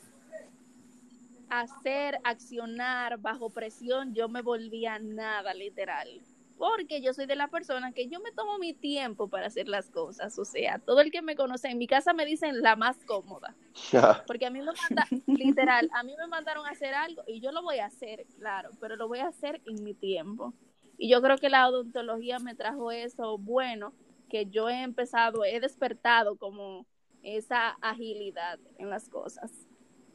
hacer, 1.50 2.22
accionar 2.24 3.20
bajo 3.20 3.50
presión, 3.50 4.14
yo 4.14 4.30
me 4.30 4.42
volvía 4.42 4.98
nada, 4.98 5.54
literal 5.54 6.08
porque 6.58 7.02
yo 7.02 7.14
soy 7.14 7.26
de 7.26 7.36
la 7.36 7.50
persona 7.50 7.92
que 7.92 8.08
yo 8.08 8.20
me 8.20 8.32
tomo 8.32 8.58
mi 8.58 8.74
tiempo 8.74 9.28
para 9.28 9.48
hacer 9.48 9.68
las 9.68 9.90
cosas. 9.90 10.38
O 10.40 10.46
sea, 10.46 10.80
todo 10.80 11.02
el 11.02 11.12
que 11.12 11.22
me 11.22 11.36
conoce 11.36 11.70
en 11.70 11.78
mi 11.78 11.88
casa 11.88 12.14
me 12.14 12.26
dicen 12.26 12.62
la 12.62 12.76
más 12.76 12.98
cómoda. 13.06 13.56
Porque 14.28 14.46
a 14.46 14.50
mí 14.50 14.60
me 14.60 14.72
manda, 14.72 15.08
literal, 15.28 15.90
a 15.94 16.04
mí 16.04 16.16
me 16.18 16.28
mandaron 16.28 16.66
a 16.66 16.70
hacer 16.70 16.94
algo 16.94 17.24
y 17.28 17.42
yo 17.42 17.52
lo 17.52 17.62
voy 17.62 17.80
a 17.80 17.86
hacer, 17.86 18.26
claro, 18.38 18.70
pero 18.80 18.96
lo 18.96 19.08
voy 19.08 19.20
a 19.20 19.28
hacer 19.28 19.62
en 19.66 19.84
mi 19.84 19.94
tiempo. 19.94 20.54
Y 20.98 21.10
yo 21.10 21.22
creo 21.22 21.38
que 21.38 21.50
la 21.50 21.68
odontología 21.68 22.40
me 22.40 22.56
trajo 22.56 22.92
eso 22.92 23.38
bueno, 23.38 23.94
que 24.30 24.46
yo 24.46 24.70
he 24.70 24.82
empezado, 24.82 25.44
he 25.44 25.60
despertado 25.60 26.38
como 26.38 26.86
esa 27.22 27.72
agilidad 27.82 28.60
en 28.78 28.90
las 28.90 29.10
cosas. 29.10 29.52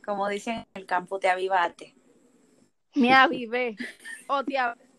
Como 0.05 0.27
dicen 0.29 0.55
en 0.57 0.67
el 0.75 0.87
campo, 0.87 1.19
te 1.19 1.29
avivate. 1.29 1.95
Me 2.95 3.13
avivé. 3.13 3.77
O 4.27 4.43
te 4.43 4.57
avivé 4.57 4.90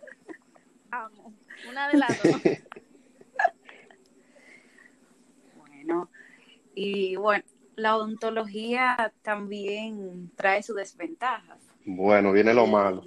amo. 0.92 1.34
Una 1.70 1.88
de 1.90 1.98
las 1.98 2.24
dos. 2.24 2.42
bueno, 5.56 6.10
y 6.76 7.16
bueno, 7.16 7.44
la 7.76 7.96
odontología 7.96 9.14
también 9.22 10.32
trae 10.36 10.62
sus 10.64 10.76
desventajas. 10.76 11.60
Bueno, 11.86 12.32
viene 12.32 12.54
lo 12.54 12.68
malo. 12.68 13.04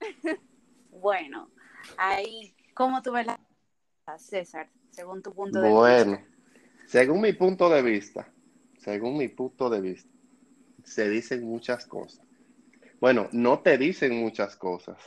bueno, 0.90 1.50
ahí, 1.96 2.54
¿cómo 2.74 3.02
tú 3.02 3.12
ves 3.12 3.26
la 3.26 3.38
César, 4.18 4.68
según 4.90 5.22
tu 5.22 5.32
punto 5.32 5.60
de 5.60 5.70
bueno, 5.70 6.12
vista? 6.12 6.26
Bueno, 6.26 6.34
según 6.86 7.20
mi 7.20 7.32
punto 7.32 7.68
de 7.68 7.82
vista, 7.82 8.28
según 8.78 9.16
mi 9.16 9.28
punto 9.28 9.70
de 9.70 9.80
vista, 9.80 10.10
se 10.82 11.08
dicen 11.08 11.44
muchas 11.44 11.86
cosas. 11.86 12.24
Bueno, 13.00 13.28
no 13.32 13.60
te 13.60 13.78
dicen 13.78 14.18
muchas 14.18 14.56
cosas, 14.56 14.98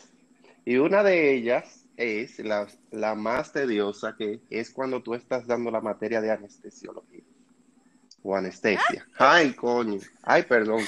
y 0.67 0.75
una 0.75 1.01
de 1.01 1.33
ellas 1.33 1.85
es 1.95 2.39
la, 2.39 2.67
la, 2.91 3.15
más 3.15 3.53
tediosa, 3.53 4.17
que 4.17 4.41
es 4.49 4.69
cuando 4.69 5.01
tú 5.01 5.13
estás 5.13 5.47
dando 5.47 5.71
la 5.71 5.79
materia 5.79 6.19
de 6.19 6.29
anestesiología 6.29 7.23
o 8.21 8.35
anestesia. 8.35 9.07
Ay, 9.17 9.53
coño. 9.53 10.01
Ay, 10.23 10.43
perdón. 10.43 10.83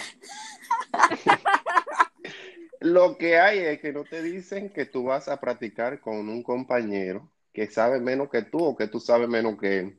Lo 2.82 3.18
que 3.18 3.40
hay 3.40 3.60
es 3.60 3.80
que 3.80 3.94
no 3.94 4.04
te 4.04 4.22
dicen 4.22 4.70
que 4.70 4.86
tú 4.86 5.06
vas 5.06 5.30
a 5.30 5.40
practicar 5.40 6.02
con 6.02 6.28
un 6.28 6.44
compañero 6.44 7.32
que 7.54 7.72
sabe 7.72 8.02
menos 8.02 8.30
que 8.30 8.42
tú 8.42 8.62
o 8.62 8.76
que 8.76 8.90
tú 8.90 9.00
sabes 9.00 9.30
menos 9.30 9.58
que 9.58 9.80
él. 9.80 9.98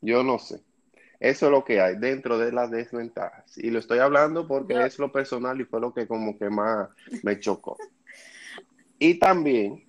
Yo 0.00 0.24
no 0.24 0.40
sé. 0.40 0.62
Eso 1.20 1.46
es 1.46 1.52
lo 1.52 1.64
que 1.64 1.80
hay 1.80 1.94
dentro 1.96 2.38
de 2.38 2.50
las 2.50 2.72
desventajas. 2.72 3.56
Y 3.56 3.70
lo 3.70 3.78
estoy 3.78 4.00
hablando 4.00 4.48
porque 4.48 4.74
no. 4.74 4.84
es 4.84 4.98
lo 4.98 5.12
personal 5.12 5.60
y 5.60 5.64
fue 5.64 5.80
lo 5.80 5.94
que 5.94 6.08
como 6.08 6.36
que 6.36 6.50
más 6.50 6.88
me 7.22 7.38
chocó. 7.38 7.78
Y 9.04 9.18
también 9.18 9.84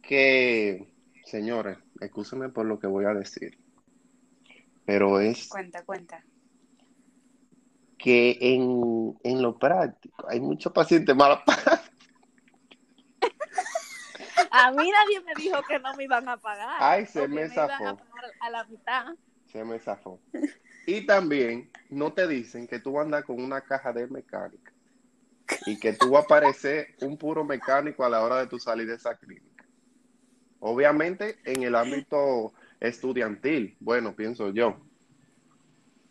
que, 0.00 0.86
señores, 1.24 1.76
escúsenme 2.00 2.48
por 2.48 2.66
lo 2.66 2.78
que 2.78 2.86
voy 2.86 3.04
a 3.04 3.14
decir, 3.14 3.58
pero 4.84 5.18
es... 5.18 5.48
Cuenta, 5.48 5.84
cuenta. 5.84 6.24
Que 7.98 8.38
en, 8.40 9.18
en 9.24 9.42
lo 9.42 9.58
práctico 9.58 10.24
hay 10.28 10.38
muchos 10.38 10.72
pacientes 10.72 11.16
malos. 11.16 11.40
a 14.52 14.70
mí 14.70 14.92
nadie 14.92 15.20
me 15.22 15.34
dijo 15.34 15.60
que 15.68 15.80
no 15.80 15.96
me 15.96 16.04
iban 16.04 16.28
a 16.28 16.36
pagar. 16.36 16.76
Ay, 16.78 17.06
se 17.06 17.26
me 17.26 17.42
me 17.42 17.48
zafó. 17.48 17.88
A, 17.88 17.98
a 18.38 18.50
la 18.50 18.62
mitad. 18.66 19.16
Se 19.46 19.64
me 19.64 19.80
zafó. 19.80 20.20
Y 20.86 21.06
también 21.06 21.72
no 21.90 22.12
te 22.12 22.28
dicen 22.28 22.68
que 22.68 22.78
tú 22.78 23.00
andas 23.00 23.24
con 23.24 23.42
una 23.42 23.62
caja 23.62 23.92
de 23.92 24.06
mecánica 24.06 24.73
y 25.66 25.78
que 25.78 25.92
tú 25.94 26.10
vas 26.10 26.24
a 26.24 26.28
parecer 26.28 26.88
un 27.00 27.16
puro 27.16 27.44
mecánico 27.44 28.04
a 28.04 28.08
la 28.08 28.22
hora 28.22 28.38
de 28.40 28.46
tu 28.46 28.58
salir 28.58 28.86
de 28.86 28.94
esa 28.94 29.16
clínica. 29.16 29.64
Obviamente 30.60 31.38
en 31.44 31.62
el 31.62 31.74
ámbito 31.74 32.52
estudiantil, 32.80 33.76
bueno, 33.80 34.14
pienso 34.14 34.50
yo. 34.50 34.78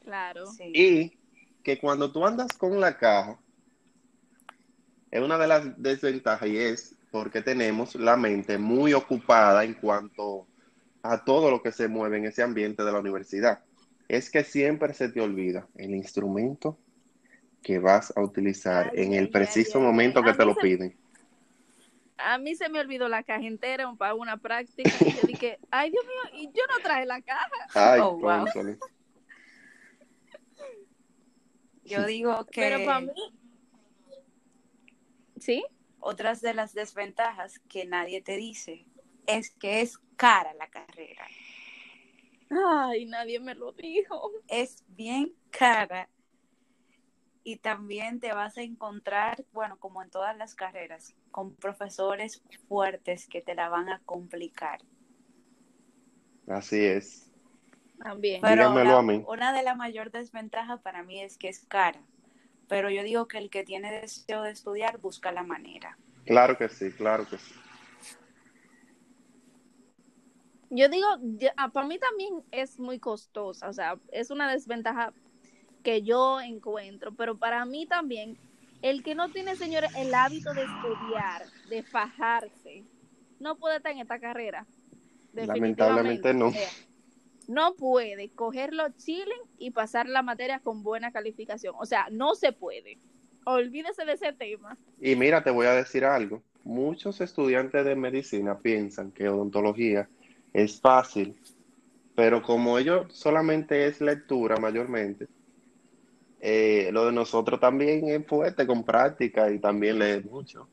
Claro. 0.02 0.48
Sí. 0.48 0.72
Y 0.74 1.18
que 1.64 1.80
cuando 1.80 2.12
tú 2.12 2.26
andas 2.26 2.52
con 2.58 2.80
la 2.80 2.98
caja, 2.98 3.40
es 5.12 5.22
una 5.22 5.38
de 5.38 5.48
las 5.48 5.82
desventajas 5.82 6.50
y 6.50 6.58
es 6.58 6.96
porque 7.12 7.42
tenemos 7.42 7.94
la 7.96 8.18
mente 8.18 8.58
muy 8.58 8.94
ocupada 8.94 9.64
en 9.64 9.76
cuanto 9.76 10.48
a 11.04 11.24
todo 11.24 11.52
lo 11.52 11.62
que 11.62 11.72
se 11.72 11.88
mueve 11.88 12.18
en 12.18 12.26
ese 12.26 12.42
ambiente 12.42 12.84
de 12.84 12.92
la 12.92 13.00
universidad. 13.00 13.64
Es 14.08 14.32
que 14.32 14.44
siempre 14.44 14.94
se 14.94 15.10
te 15.10 15.22
olvida 15.22 15.68
el 15.76 15.94
instrumento 15.94 16.78
que 17.64 17.80
vas 17.80 18.14
a 18.18 18.22
utilizar 18.22 18.92
Ay, 18.92 19.00
en 19.00 19.14
el 19.14 19.26
ay, 19.26 19.32
preciso 19.32 19.80
ay, 19.80 19.86
momento 19.86 20.24
que 20.24 20.34
te 20.34 20.46
lo 20.46 20.54
se- 20.56 20.62
piden. 20.62 20.98
A 22.18 22.38
mí 22.38 22.56
se 22.56 22.70
me 22.70 22.80
olvidó 22.80 23.10
la 23.10 23.24
caja 23.24 23.46
entera 23.46 23.92
para 23.96 24.16
una 24.16 24.38
práctica. 24.38 24.98
Y 25.04 25.14
yo 25.14 25.26
dije, 25.28 25.60
ay 25.72 25.90
Dios 25.92 26.04
mío, 26.06 26.42
y 26.42 26.46
yo 26.48 26.64
no 26.70 26.82
traje 26.82 27.06
la 27.06 27.22
caja. 27.22 27.50
Ay, 27.76 28.02
Oh, 28.02 28.18
wow. 28.18 28.46
Yo 31.86 32.06
digo 32.06 32.46
que 32.52 32.62
Pero 32.62 32.86
para 32.86 33.02
mí. 33.02 33.12
¿Sí? 35.40 35.64
otras 36.00 36.42
de 36.42 36.54
las 36.54 36.74
desventajas 36.74 37.60
que 37.70 37.86
nadie 37.86 38.22
te 38.22 38.38
dice 38.38 38.86
es 39.26 39.52
que 39.52 39.82
es 39.82 39.98
cara 40.18 40.54
la 40.54 40.70
carrera. 40.70 41.26
Ay, 42.50 43.06
nadie 43.06 43.40
me 43.40 43.56
lo 43.56 43.72
dijo. 43.74 44.32
Es 44.48 44.84
bien 44.88 45.34
cara 45.50 46.10
y 47.44 47.58
también 47.58 48.20
te 48.20 48.34
vas 48.34 48.58
a 48.58 48.62
encontrar, 48.62 49.44
bueno, 49.52 49.78
como 49.78 50.02
en 50.02 50.10
todas 50.10 50.38
las 50.38 50.56
carreras, 50.56 51.14
con 51.32 51.56
profesores 51.56 52.42
fuertes 52.68 53.28
que 53.28 53.42
te 53.42 53.56
la 53.56 53.70
van 53.70 53.90
a 53.90 54.00
complicar. 54.06 54.80
Así 56.48 56.84
es. 56.84 57.30
También. 58.00 58.42
Pero 58.42 58.74
la- 58.74 59.00
a 59.00 59.02
mí. 59.02 59.24
una 59.28 59.54
de 59.54 59.64
las 59.64 59.78
mayores 59.78 60.12
desventajas 60.14 60.82
para 60.82 61.04
mí 61.04 61.22
es 61.22 61.38
que 61.38 61.50
es 61.50 61.66
cara. 61.68 62.02
Pero 62.68 62.90
yo 62.90 63.04
digo 63.04 63.28
que 63.28 63.38
el 63.38 63.50
que 63.50 63.64
tiene 63.64 63.92
deseo 63.92 64.42
de 64.42 64.52
estudiar 64.52 65.00
busca 65.00 65.32
la 65.32 65.44
manera. 65.44 65.98
Claro 66.26 66.58
que 66.58 66.70
sí, 66.70 66.92
claro 66.92 67.28
que 67.28 67.38
sí. 67.38 67.54
Yo 70.70 70.90
digo, 70.90 71.06
para 71.72 71.88
mí 71.88 72.00
también 72.00 72.44
es 72.52 72.80
muy 72.80 73.00
costosa, 73.00 73.70
o 73.70 73.74
sea, 73.74 74.00
es 74.12 74.32
una 74.32 74.52
desventaja 74.52 75.14
que 75.84 76.02
yo 76.02 76.42
encuentro, 76.42 77.14
pero 77.14 77.38
para 77.38 77.66
mí 77.66 77.86
también, 77.86 78.38
el 78.82 79.04
que 79.04 79.16
no 79.16 79.30
tiene, 79.30 79.56
señores, 79.56 79.92
el 79.96 80.14
hábito 80.14 80.54
de 80.54 80.64
estudiar, 80.64 81.44
de 81.70 81.84
fajarse, 81.84 82.84
no 83.40 83.58
puede 83.58 83.78
estar 83.78 83.92
en 83.92 84.00
esta 84.00 84.20
carrera. 84.20 84.66
Lamentablemente 85.34 86.34
no. 86.34 86.52
No 87.48 87.76
puede 87.76 88.30
cogerlo 88.30 88.88
chilling 88.98 89.42
y 89.58 89.72
pasar 89.72 90.08
la 90.08 90.22
materia 90.22 90.60
con 90.60 90.82
buena 90.82 91.12
calificación. 91.12 91.76
O 91.78 91.86
sea, 91.86 92.08
no 92.10 92.36
se 92.36 92.54
puede. 92.54 92.98
Olvídese 93.46 94.06
de 94.06 94.14
ese 94.14 94.32
tema. 94.32 94.78
Y 95.02 95.16
mira, 95.18 95.44
te 95.44 95.52
voy 95.52 95.68
a 95.68 95.74
decir 95.74 96.06
algo. 96.06 96.42
Muchos 96.64 97.20
estudiantes 97.20 97.84
de 97.84 97.96
medicina 97.98 98.58
piensan 98.60 99.12
que 99.12 99.28
odontología 99.28 100.08
es 100.54 100.80
fácil, 100.80 101.36
pero 102.16 102.42
como 102.42 102.78
ellos 102.78 103.08
solamente 103.12 103.88
es 103.88 104.00
lectura 104.00 104.56
mayormente, 104.58 105.28
eh, 106.46 106.90
lo 106.92 107.06
de 107.06 107.14
nosotros 107.14 107.58
también 107.58 108.06
es 108.10 108.28
fuerte 108.28 108.68
con 108.68 108.84
práctica 108.84 109.50
y 109.50 109.60
también 109.60 109.98
lee 109.98 110.22
mucho. 110.30 110.68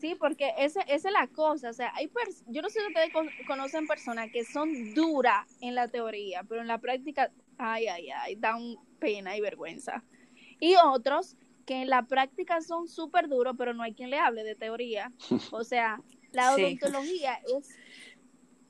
Sí, 0.00 0.14
porque 0.14 0.50
esa, 0.56 0.80
esa 0.80 1.08
es 1.08 1.12
la 1.12 1.26
cosa. 1.26 1.68
O 1.68 1.72
sea, 1.74 1.92
hay 1.94 2.10
yo 2.46 2.62
no 2.62 2.70
sé 2.70 2.80
si 2.80 2.86
ustedes 2.86 3.10
conocen 3.46 3.86
personas 3.86 4.30
que 4.32 4.46
son 4.46 4.94
duras 4.94 5.46
en 5.60 5.74
la 5.74 5.88
teoría, 5.88 6.42
pero 6.48 6.62
en 6.62 6.68
la 6.68 6.78
práctica, 6.78 7.30
ay, 7.58 7.86
ay, 7.86 8.08
ay, 8.08 8.36
dan 8.36 8.76
pena 8.98 9.36
y 9.36 9.42
vergüenza. 9.42 10.02
Y 10.58 10.74
otros 10.82 11.36
que 11.66 11.82
en 11.82 11.90
la 11.90 12.06
práctica 12.06 12.62
son 12.62 12.88
súper 12.88 13.28
duros, 13.28 13.54
pero 13.58 13.74
no 13.74 13.82
hay 13.82 13.92
quien 13.92 14.08
le 14.08 14.18
hable 14.18 14.42
de 14.42 14.54
teoría. 14.54 15.12
O 15.50 15.64
sea, 15.64 16.00
la 16.32 16.54
odontología 16.54 17.34
es, 17.58 17.68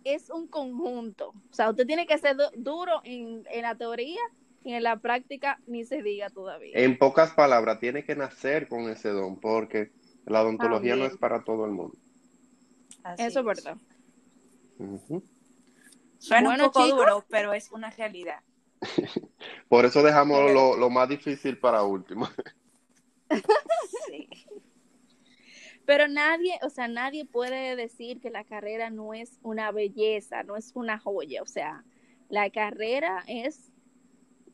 es 0.03 0.31
un 0.31 0.49
conjunto. 0.49 1.29
O 1.29 1.55
sea, 1.55 1.71
usted 1.71 1.87
tiene 1.87 2.09
que 2.09 2.19
ser 2.19 2.37
duro 2.57 3.01
en, 3.05 3.45
en 3.53 3.62
la 3.62 3.77
teoría 3.77 4.21
y 4.64 4.75
en 4.75 4.83
la 4.83 4.96
práctica 4.98 5.59
ni 5.66 5.85
se 5.85 6.03
diga 6.03 6.31
todavía. 6.31 6.72
En 6.75 6.98
pocas 6.98 7.33
palabras, 7.33 7.81
tiene 7.81 8.05
que 8.05 8.14
nacer 8.14 8.68
con 8.68 8.88
ese 8.90 9.09
don, 9.11 9.40
porque 9.40 9.90
la 10.27 10.42
odontología 10.42 10.96
no 10.96 11.05
es 11.05 11.16
para 11.16 11.42
todo 11.42 11.64
el 11.64 11.72
mundo. 11.72 11.96
Eso 13.18 13.40
es 13.40 13.44
verdad. 13.44 13.77
Suena 16.18 16.51
un 16.51 16.59
poco 16.59 16.87
duro, 16.87 17.25
pero 17.29 17.53
es 17.53 17.70
una 17.72 17.90
realidad. 17.90 18.40
Por 19.68 19.85
eso 19.85 20.03
dejamos 20.03 20.53
lo, 20.53 20.77
lo, 20.77 20.90
más 20.90 21.09
difícil 21.09 21.59
para 21.59 21.83
último. 21.83 22.29
sí. 24.09 24.29
Pero 25.85 26.07
nadie, 26.07 26.59
o 26.62 26.70
sea, 26.70 26.87
nadie 26.88 27.25
puede 27.25 27.75
decir 27.75 28.20
que 28.20 28.31
la 28.31 28.44
carrera 28.44 28.90
no 28.90 29.14
es 29.14 29.38
una 29.42 29.72
belleza, 29.72 30.44
no 30.44 30.57
es 30.57 30.72
una 30.75 30.98
joya. 30.98 31.42
O 31.42 31.46
sea, 31.46 31.85
la 32.29 32.51
carrera 32.51 33.25
es 33.27 33.72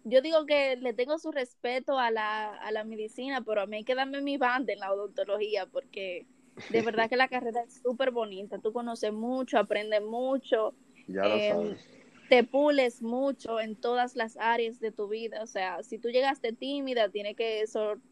yo 0.08 0.22
digo 0.22 0.46
que 0.46 0.76
le 0.76 0.92
tengo 0.94 1.18
su 1.18 1.32
respeto 1.32 1.98
a 1.98 2.10
la, 2.10 2.54
a 2.54 2.72
la 2.72 2.84
medicina, 2.84 3.42
pero 3.42 3.62
a 3.62 3.66
mí 3.66 3.78
hay 3.78 3.84
que 3.84 3.94
darme 3.94 4.20
mi 4.20 4.36
banda 4.36 4.72
en 4.72 4.80
la 4.80 4.92
odontología 4.92 5.66
porque 5.66 6.26
de 6.70 6.82
verdad 6.82 7.08
que 7.08 7.16
la 7.16 7.28
carrera 7.28 7.62
es 7.62 7.80
súper 7.82 8.10
bonita. 8.10 8.58
Tú 8.58 8.72
conoces 8.72 9.12
mucho, 9.12 9.58
aprendes 9.58 10.02
mucho. 10.02 10.74
Ya 11.06 11.22
lo 11.22 11.34
em, 11.34 11.52
sabes. 11.52 11.88
Te 12.28 12.44
pules 12.44 13.00
mucho 13.00 13.58
en 13.58 13.74
todas 13.74 14.14
las 14.14 14.36
áreas 14.36 14.80
de 14.80 14.92
tu 14.92 15.08
vida. 15.08 15.42
O 15.42 15.46
sea, 15.46 15.82
si 15.82 15.98
tú 15.98 16.08
llegaste 16.08 16.52
tímida, 16.52 17.08
tienes 17.08 17.36
que 17.36 17.64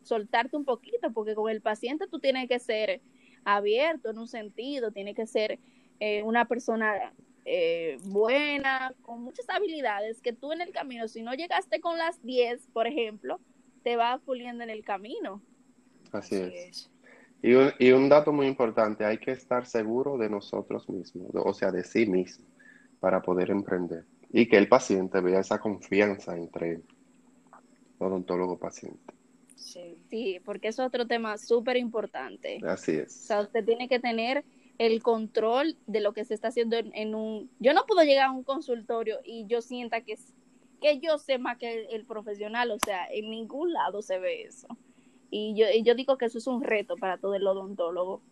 soltarte 0.03 0.57
un 0.57 0.65
poquito 0.65 1.13
porque 1.13 1.35
con 1.35 1.51
el 1.51 1.61
paciente 1.61 2.07
tú 2.11 2.19
tienes 2.19 2.49
que 2.49 2.59
ser 2.59 3.03
abierto 3.45 4.11
en 4.11 4.19
un 4.19 4.27
sentido, 4.27 4.91
tienes 4.91 5.15
que 5.15 5.27
ser 5.27 5.59
eh, 6.01 6.23
una 6.23 6.47
persona 6.47 7.13
eh, 7.49 7.99
buena, 8.03 8.93
con 9.03 9.23
muchas 9.23 9.49
habilidades, 9.49 10.21
que 10.21 10.33
tú 10.33 10.53
en 10.53 10.61
el 10.61 10.73
camino, 10.73 11.07
si 11.07 11.23
no 11.23 11.33
llegaste 11.33 11.81
con 11.81 11.97
las 11.97 12.21
10, 12.25 12.69
por 12.73 12.89
ejemplo, 12.89 13.39
te 13.85 13.97
va 13.97 14.19
puliendo 14.19 14.65
en 14.65 14.71
el 14.71 14.85
camino. 14.85 15.41
Así, 16.11 16.35
es. 16.35 16.91
Y 17.43 17.55
un, 17.55 17.71
y 17.79 17.93
un 17.93 18.09
dato 18.09 18.33
muy 18.33 18.49
importante, 18.49 19.05
hay 19.05 19.19
que 19.19 19.31
estar 19.31 19.65
seguro 19.65 20.19
de 20.19 20.29
nosotros 20.29 20.89
mismos, 20.89 21.31
o 21.35 21.55
sea, 21.55 21.71
de 21.71 21.85
sí 21.85 22.05
mismo, 22.07 22.45
para 22.99 23.23
poder 23.23 23.51
emprender. 23.51 24.05
Y 24.33 24.49
que 24.49 24.57
el 24.57 24.69
paciente 24.69 25.21
vea 25.21 25.39
esa 25.39 25.61
confianza 25.61 26.37
entre 26.37 26.81
odontólogo-paciente. 27.99 29.15
Sí. 29.55 29.97
sí, 30.11 30.41
porque 30.45 30.69
es 30.69 30.81
otro 30.81 31.07
tema 31.07 31.39
súper 31.39 31.77
importante. 31.77 32.61
Así 32.67 32.93
es. 32.93 33.15
O 33.23 33.27
sea, 33.27 33.41
usted 33.43 33.65
tiene 33.65 33.89
que 33.89 34.01
tener 34.01 34.45
el 34.79 35.03
control 35.03 35.77
de 35.87 36.01
lo 36.01 36.13
que 36.13 36.25
se 36.25 36.35
está 36.35 36.49
haciendo 36.49 36.77
en, 36.77 37.15
un... 37.15 37.51
Yo 37.59 37.73
no 37.73 37.87
puedo 37.87 38.03
llegar 38.03 38.27
a 38.29 38.33
un 38.33 38.43
consultorio 38.43 39.21
y 39.25 39.47
yo 39.47 39.63
sienta 39.63 40.03
que, 40.03 40.19
que 40.81 41.01
yo 41.01 41.19
sé 41.19 41.39
más 41.39 41.57
que 41.59 41.87
el, 41.87 42.05
profesional, 42.05 42.71
o 42.71 42.79
sea, 42.85 43.07
en 43.07 43.31
ningún 43.31 43.73
lado 43.73 44.03
se 44.03 44.19
ve 44.19 44.43
eso. 44.43 44.69
Y 45.31 45.55
yo, 45.57 45.67
yo 45.83 45.95
digo 45.95 46.19
que 46.19 46.27
eso 46.27 46.39
es 46.39 46.47
un 46.47 46.63
reto 46.63 46.97
para 46.97 47.19
todo 47.19 47.35
el 47.35 47.47
odontólogo. 47.47 48.23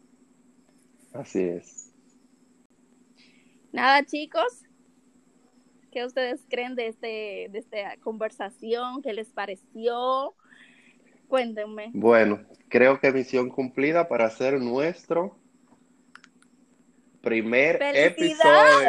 Así 1.13 1.41
es. 1.41 1.93
Nada, 3.73 4.05
chicos, 4.05 4.63
¿qué 5.91 6.05
ustedes 6.05 6.45
creen 6.49 6.75
de, 6.75 6.89
este, 6.89 7.49
de 7.51 7.59
esta 7.59 7.97
conversación? 7.99 9.03
¿Qué 9.03 9.13
les 9.13 9.31
pareció? 9.31 10.35
Cuéntenme. 11.27 11.91
Bueno, 11.95 12.41
creo 12.69 13.01
que 13.01 13.11
misión 13.13 13.49
cumplida 13.49 14.09
para 14.09 14.27
hacer 14.27 14.61
nuestro 14.61 15.37
primer 17.25 17.83
episodio. 17.83 18.87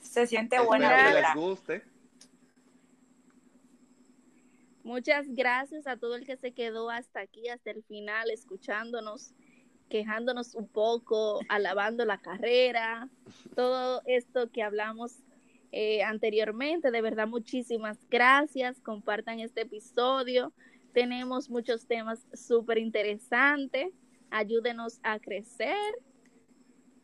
Se 0.00 0.26
siente 0.26 0.58
buena. 0.60 1.08
Que 1.08 1.20
les 1.20 1.34
guste. 1.34 1.82
Muchas 4.82 5.26
gracias 5.28 5.86
a 5.86 5.96
todo 5.96 6.16
el 6.16 6.26
que 6.26 6.36
se 6.36 6.52
quedó 6.52 6.90
hasta 6.90 7.20
aquí, 7.20 7.48
hasta 7.48 7.70
el 7.70 7.84
final, 7.84 8.30
escuchándonos, 8.30 9.32
quejándonos 9.88 10.56
un 10.56 10.66
poco, 10.66 11.38
alabando 11.48 12.04
la 12.04 12.18
carrera, 12.18 13.08
todo 13.54 14.02
esto 14.06 14.50
que 14.50 14.62
hablamos 14.62 15.18
eh, 15.70 16.02
anteriormente. 16.02 16.90
De 16.90 17.00
verdad, 17.00 17.28
muchísimas 17.28 17.96
gracias. 18.10 18.80
Compartan 18.80 19.38
este 19.38 19.62
episodio. 19.62 20.52
Tenemos 20.92 21.48
muchos 21.48 21.86
temas 21.86 22.26
súper 22.34 22.78
interesantes 22.78 23.92
ayúdenos 24.32 24.98
a 25.02 25.20
crecer. 25.20 25.76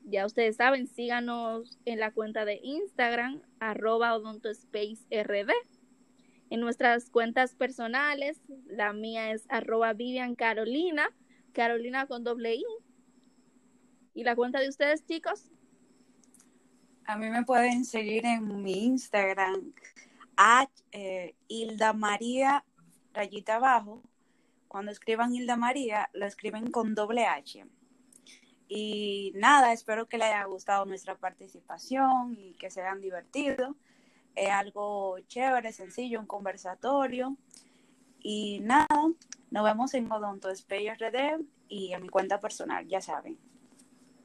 Ya 0.05 0.27
ustedes 0.27 0.57
saben, 0.57 0.87
síganos 0.87 1.79
en 1.85 2.01
la 2.01 2.11
cuenta 2.13 2.45
de 2.45 2.59
Instagram, 2.63 3.43
arroba 3.61 4.15
odontospacerd. 4.15 5.51
En 6.51 6.61
nuestras 6.61 7.11
cuentas 7.11 7.55
personales, 7.55 8.41
la 8.67 8.95
mía 8.95 9.33
es 9.33 9.45
arroba 9.51 9.93
Vivian 9.93 10.35
Carolina, 10.35 11.11
Carolina 11.53 12.07
con 12.07 12.25
doble 12.25 12.55
I. 12.55 12.65
¿Y 14.15 14.25
la 14.25 14.35
cuenta 14.35 14.59
de 14.59 14.69
ustedes, 14.69 15.05
chicos? 15.05 15.51
A 17.05 17.17
mí 17.17 17.29
me 17.29 17.45
pueden 17.45 17.85
seguir 17.85 18.25
en 18.25 18.63
mi 18.63 18.85
Instagram, 18.85 19.73
eh, 20.93 21.35
Hilda 21.49 21.93
María, 21.93 22.65
rayita 23.13 23.57
abajo, 23.57 24.03
cuando 24.69 24.93
escriban 24.93 25.35
Hilda 25.35 25.57
María, 25.57 26.09
lo 26.13 26.27
escriben 26.27 26.71
con 26.71 26.95
doble 26.95 27.27
H. 27.27 27.65
Y 28.69 29.33
nada, 29.35 29.73
espero 29.73 30.07
que 30.07 30.19
les 30.19 30.27
haya 30.27 30.45
gustado 30.45 30.85
nuestra 30.85 31.17
participación 31.17 32.37
y 32.39 32.53
que 32.55 32.71
se 32.71 32.83
hayan 32.83 33.01
divertido. 33.01 33.75
Es 34.35 34.51
algo 34.51 35.19
chévere, 35.21 35.73
sencillo, 35.73 36.21
un 36.21 36.27
conversatorio. 36.27 37.37
Y 38.21 38.61
nada, 38.61 38.87
nos 39.51 39.65
vemos 39.65 39.95
en 39.95 40.11
Odonto 40.13 40.51
RD 40.51 41.45
y 41.69 41.93
en 41.93 42.03
mi 42.03 42.09
cuenta 42.09 42.41
personal, 42.41 42.87
ya 42.87 43.01
saben. 43.01 43.39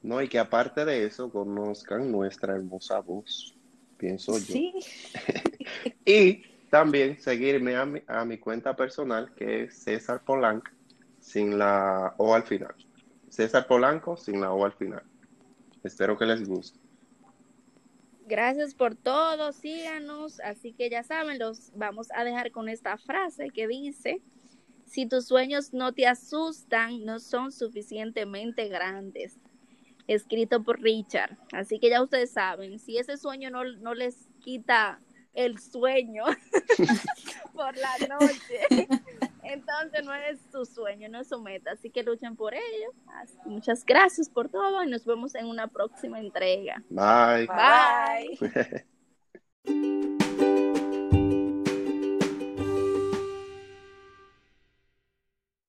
No, 0.02 0.22
y 0.22 0.28
que 0.28 0.40
aparte 0.40 0.84
de 0.84 1.06
eso, 1.06 1.32
conozcan 1.32 2.12
nuestra 2.12 2.56
hermosa 2.56 3.00
voz, 3.00 3.56
pienso 3.98 4.38
yo. 4.38 4.46
Sí. 4.46 4.74
y 6.06 6.44
también 6.74 7.22
seguirme 7.22 7.76
a 7.76 7.86
mi, 7.86 8.02
a 8.08 8.26
mi 8.26 8.40
cuenta 8.40 8.76
personal, 8.76 9.32
que 9.36 9.66
es 9.66 9.84
César 9.84 10.24
Polanco, 10.26 10.72
sin 11.20 11.60
la 11.60 12.16
O 12.18 12.34
al 12.34 12.42
final. 12.42 12.74
César 13.30 13.68
Polanco, 13.68 14.18
sin 14.18 14.42
la 14.42 14.52
O 14.52 14.66
al 14.66 14.74
final. 14.74 15.04
Espero 15.84 16.18
que 16.18 16.26
les 16.26 16.50
guste. 16.50 16.80
Gracias 18.26 18.74
por 18.74 18.96
todo, 18.96 19.52
síganos. 19.52 20.40
Así 20.40 20.74
que 20.74 20.90
ya 20.90 21.04
saben, 21.04 21.38
los 21.38 21.72
vamos 21.76 22.08
a 22.12 22.24
dejar 22.24 22.50
con 22.50 22.68
esta 22.68 22.98
frase 22.98 23.52
que 23.52 23.68
dice, 23.68 24.24
si 24.88 25.06
tus 25.06 25.28
sueños 25.28 25.74
no 25.74 25.94
te 25.94 26.08
asustan, 26.08 27.06
no 27.06 27.20
son 27.20 27.52
suficientemente 27.52 28.68
grandes. 28.68 29.38
Escrito 30.08 30.64
por 30.64 30.82
Richard. 30.82 31.38
Así 31.52 31.78
que 31.78 31.92
ya 31.92 32.02
ustedes 32.02 32.32
saben, 32.32 32.80
si 32.80 32.98
ese 32.98 33.18
sueño 33.18 33.52
no, 33.52 33.64
no 33.64 33.94
les 33.94 34.28
quita 34.40 35.00
el 35.34 35.60
sueño 35.60 36.24
por 37.54 37.76
la 37.78 37.98
noche. 38.08 38.88
Entonces 39.44 40.06
no 40.06 40.14
es 40.14 40.40
su 40.52 40.66
sueño, 40.66 41.10
no 41.10 41.22
es 41.22 41.30
su 41.30 41.42
meta, 41.42 41.72
así 41.72 41.90
que 41.90 42.04
luchen 42.04 42.36
por 42.36 42.54
ello. 42.54 42.94
Muchas 43.46 43.84
gracias 43.86 44.30
por 44.30 44.50
todo 44.50 44.84
y 44.84 44.90
nos 44.90 45.06
vemos 45.06 45.36
en 45.36 45.48
una 45.48 45.68
próxima 45.68 46.20
entrega. 46.20 46.84
Bye. 46.90 47.48
Bye. 47.48 48.86
Bye. 49.66 50.18